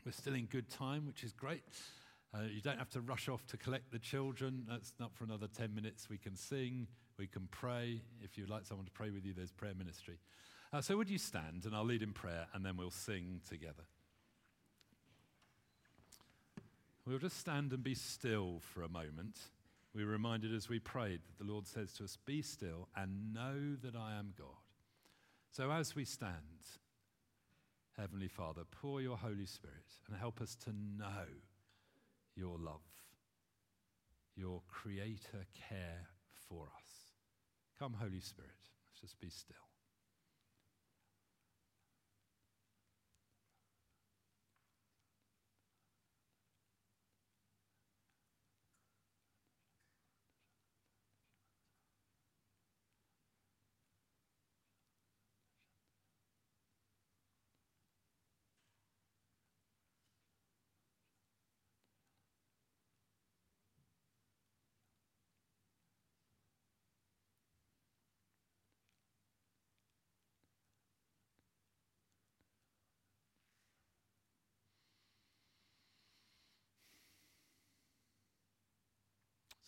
We're 0.06 0.12
still 0.12 0.36
in 0.36 0.48
good 0.48 0.70
time, 0.70 1.08
which 1.08 1.24
is 1.24 1.32
great. 1.32 1.63
Uh, 2.34 2.42
you 2.54 2.60
don't 2.60 2.78
have 2.78 2.89
to 2.89 3.00
rush 3.00 3.30
off 3.30 3.46
to 3.48 3.58
collect 3.58 3.92
the 3.92 4.00
children. 4.00 4.66
That's 4.68 4.92
not 5.00 5.16
for 5.16 5.24
another 5.24 5.48
10 5.48 5.74
minutes. 5.74 6.10
We 6.10 6.18
can 6.18 6.36
sing, 6.36 6.88
we 7.18 7.26
can 7.26 7.48
pray. 7.52 8.02
If 8.22 8.38
you'd 8.38 8.50
like 8.50 8.66
someone 8.66 8.86
to 8.86 8.92
pray 8.92 9.12
with 9.12 9.26
you, 9.26 9.34
there's 9.34 9.52
prayer 9.52 9.74
ministry. 9.78 10.18
Uh, 10.74 10.82
so, 10.82 10.98
would 10.98 11.10
you 11.10 11.18
stand 11.18 11.63
and 11.66 11.74
I'll 11.74 11.86
lead 11.86 12.02
in 12.02 12.12
prayer 12.12 12.48
and 12.54 12.66
then 12.66 12.76
we'll 12.76 12.92
sing 12.92 13.39
together. 13.48 13.84
We'll 17.06 17.20
just 17.20 17.38
stand 17.38 17.72
and 17.72 17.84
be 17.84 17.96
still 17.96 18.60
for 18.74 18.82
a 18.82 18.89
moment. 18.89 19.38
We 19.96 20.04
were 20.04 20.12
reminded 20.12 20.54
as 20.54 20.68
we 20.68 20.80
prayed 20.80 21.22
that 21.24 21.46
the 21.46 21.50
Lord 21.50 21.66
says 21.66 21.94
to 21.94 22.04
us, 22.04 22.18
Be 22.26 22.42
still 22.42 22.89
and 22.96 23.34
know 23.34 23.76
that 23.84 23.96
I 23.96 24.18
am 24.18 24.34
God. 24.38 24.48
So, 25.52 25.72
as 25.72 25.96
we 25.96 26.04
stand, 26.04 26.34
Heavenly 27.97 28.27
Father, 28.27 28.63
pour 28.71 29.01
your 29.01 29.17
Holy 29.17 29.45
Spirit 29.45 29.86
and 30.08 30.17
help 30.17 30.41
us 30.41 30.56
to 30.63 30.71
know 30.71 31.25
your 32.36 32.58
love, 32.58 32.82
your 34.36 34.62
creator 34.67 35.45
care 35.69 36.08
for 36.47 36.63
us. 36.63 37.13
Come, 37.77 37.93
Holy 37.93 38.19
Spirit, 38.19 38.49
let's 38.88 39.01
just 39.01 39.19
be 39.19 39.29
still. 39.29 39.73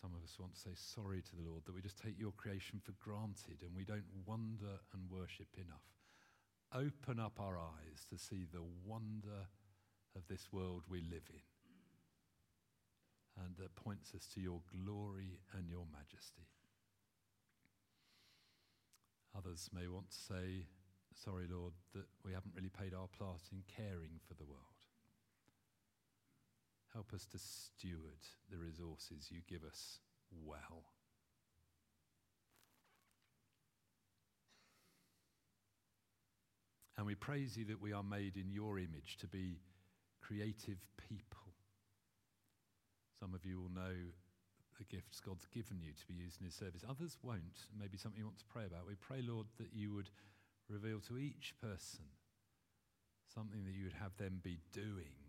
Some 0.06 0.14
of 0.14 0.24
us 0.24 0.38
want 0.38 0.54
to 0.54 0.60
say 0.60 0.70
sorry 0.76 1.24
to 1.24 1.36
the 1.36 1.50
Lord 1.50 1.66
that 1.66 1.74
we 1.74 1.82
just 1.82 1.98
take 1.98 2.14
your 2.20 2.32
creation 2.34 2.80
for 2.80 2.94
granted 3.02 3.66
and 3.66 3.76
we 3.76 3.84
don't 3.84 4.06
wonder 4.24 4.78
and 4.94 5.10
worship 5.10 5.48
enough. 5.58 5.82
Open 6.70 7.20
up 7.20 7.40
our 7.40 7.58
eyes 7.58 8.06
to 8.12 8.18
see 8.20 8.46
the 8.46 8.62
wonder 8.86 9.50
of 10.16 10.22
this 10.30 10.50
world 10.52 10.84
we 10.88 11.02
live 11.02 11.26
in 11.34 11.42
and 13.44 13.58
that 13.58 13.76
points 13.76 14.14
us 14.14 14.28
to 14.36 14.40
your 14.42 14.62
glory 14.70 15.40
and 15.58 15.68
your 15.68 15.88
majesty. 15.92 16.46
Others 19.36 19.72
may 19.74 19.88
want 19.88 20.12
to 20.12 20.18
say, 20.18 20.68
Sorry, 21.16 21.48
Lord, 21.50 21.74
that 21.96 22.06
we 22.24 22.32
haven't 22.32 22.54
really 22.56 22.70
paid 22.70 22.94
our 22.94 23.08
part 23.08 23.42
in 23.52 23.64
caring 23.76 24.22
for 24.28 24.36
the 24.36 24.46
world. 24.46 24.75
Help 26.96 27.12
us 27.14 27.26
to 27.26 27.38
steward 27.38 28.24
the 28.50 28.58
resources 28.58 29.28
you 29.30 29.42
give 29.50 29.66
us 29.66 30.00
well. 30.32 30.86
And 36.98 37.06
we 37.06 37.16
praise 37.16 37.58
you 37.58 37.66
that 37.66 37.82
we 37.82 37.92
are 37.92 38.02
made 38.02 38.38
in 38.38 38.50
your 38.50 38.80
image 38.80 39.18
to 39.20 39.28
be 39.28 39.60
creative 40.22 40.80
people. 41.10 41.52
Some 43.20 43.34
of 43.34 43.44
you 43.44 43.60
will 43.60 43.70
know 43.70 43.94
the 44.78 44.86
gifts 44.86 45.20
God's 45.20 45.48
given 45.48 45.82
you 45.82 45.92
to 45.92 46.08
be 46.08 46.14
used 46.14 46.40
in 46.40 46.46
his 46.46 46.56
service. 46.56 46.86
Others 46.90 47.18
won't. 47.22 47.68
Maybe 47.78 47.98
something 47.98 48.20
you 48.20 48.26
want 48.26 48.40
to 48.40 48.46
pray 48.46 48.64
about. 48.66 48.88
We 48.88 48.96
pray, 48.96 49.22
Lord, 49.22 49.48
that 49.58 49.74
you 49.74 49.94
would 49.94 50.10
reveal 50.70 51.02
to 51.10 51.18
each 51.18 51.54
person 51.62 52.06
something 53.34 53.66
that 53.66 53.74
you 53.74 53.84
would 53.84 54.00
have 54.00 54.16
them 54.16 54.40
be 54.42 54.60
doing 54.72 55.25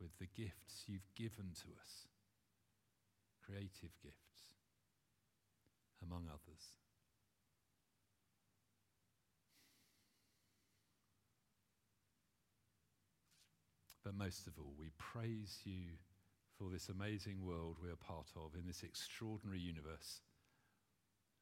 with 0.00 0.18
the 0.18 0.26
gifts 0.26 0.84
you've 0.86 1.14
given 1.14 1.52
to 1.54 1.68
us, 1.80 2.06
creative 3.44 3.96
gifts, 4.02 4.54
among 6.02 6.24
others. 6.28 6.78
But 14.04 14.14
most 14.14 14.46
of 14.46 14.54
all, 14.58 14.72
we 14.78 14.90
praise 14.96 15.58
you 15.64 15.98
for 16.56 16.70
this 16.70 16.88
amazing 16.88 17.44
world 17.44 17.76
we 17.82 17.90
are 17.90 17.96
part 17.96 18.28
of 18.36 18.54
in 18.54 18.66
this 18.66 18.82
extraordinary 18.82 19.60
universe. 19.60 20.22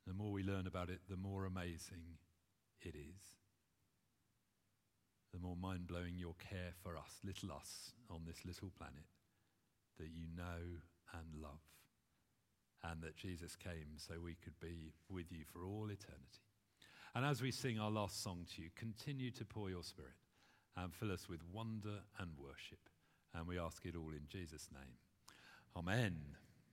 The 0.07 0.15
more 0.15 0.33
we 0.33 0.43
learn 0.43 0.67
about 0.67 0.91
it, 0.91 1.01
the 1.09 1.17
more 1.17 1.45
amazing 1.45 2.19
it 2.83 2.97
is 2.97 3.37
the 5.37 5.47
more 5.47 5.57
mind 5.57 5.87
blowing 5.87 6.17
your 6.17 6.35
care 6.39 6.73
for 6.83 6.97
us, 6.97 7.21
little 7.23 7.53
us 7.53 7.93
on 8.11 8.23
this 8.27 8.47
little 8.47 8.71
planet, 8.79 9.05
that 9.99 10.09
you 10.09 10.27
know 10.35 10.81
and 11.13 11.43
love, 11.43 11.61
and 12.83 13.03
that 13.03 13.17
Jesus 13.17 13.55
came 13.55 13.99
so 13.99 14.15
we 14.23 14.37
could 14.43 14.59
be 14.61 14.95
with 15.11 15.31
you 15.31 15.45
for 15.53 15.65
all 15.65 15.85
eternity. 15.85 16.41
And 17.15 17.25
as 17.25 17.43
we 17.43 17.51
sing 17.51 17.79
our 17.79 17.91
last 17.91 18.23
song 18.23 18.47
to 18.55 18.63
you, 18.63 18.71
continue 18.77 19.31
to 19.33 19.45
pour 19.45 19.69
your 19.69 19.83
spirit 19.83 20.17
and 20.77 20.95
fill 20.95 21.13
us 21.13 21.29
with 21.29 21.41
wonder 21.53 22.01
and 22.19 22.31
worship. 22.39 22.89
And 23.35 23.47
we 23.47 23.59
ask 23.59 23.85
it 23.85 23.95
all 23.95 24.13
in 24.13 24.27
Jesus' 24.29 24.71
name. 24.73 24.97
Amen. 25.77 26.46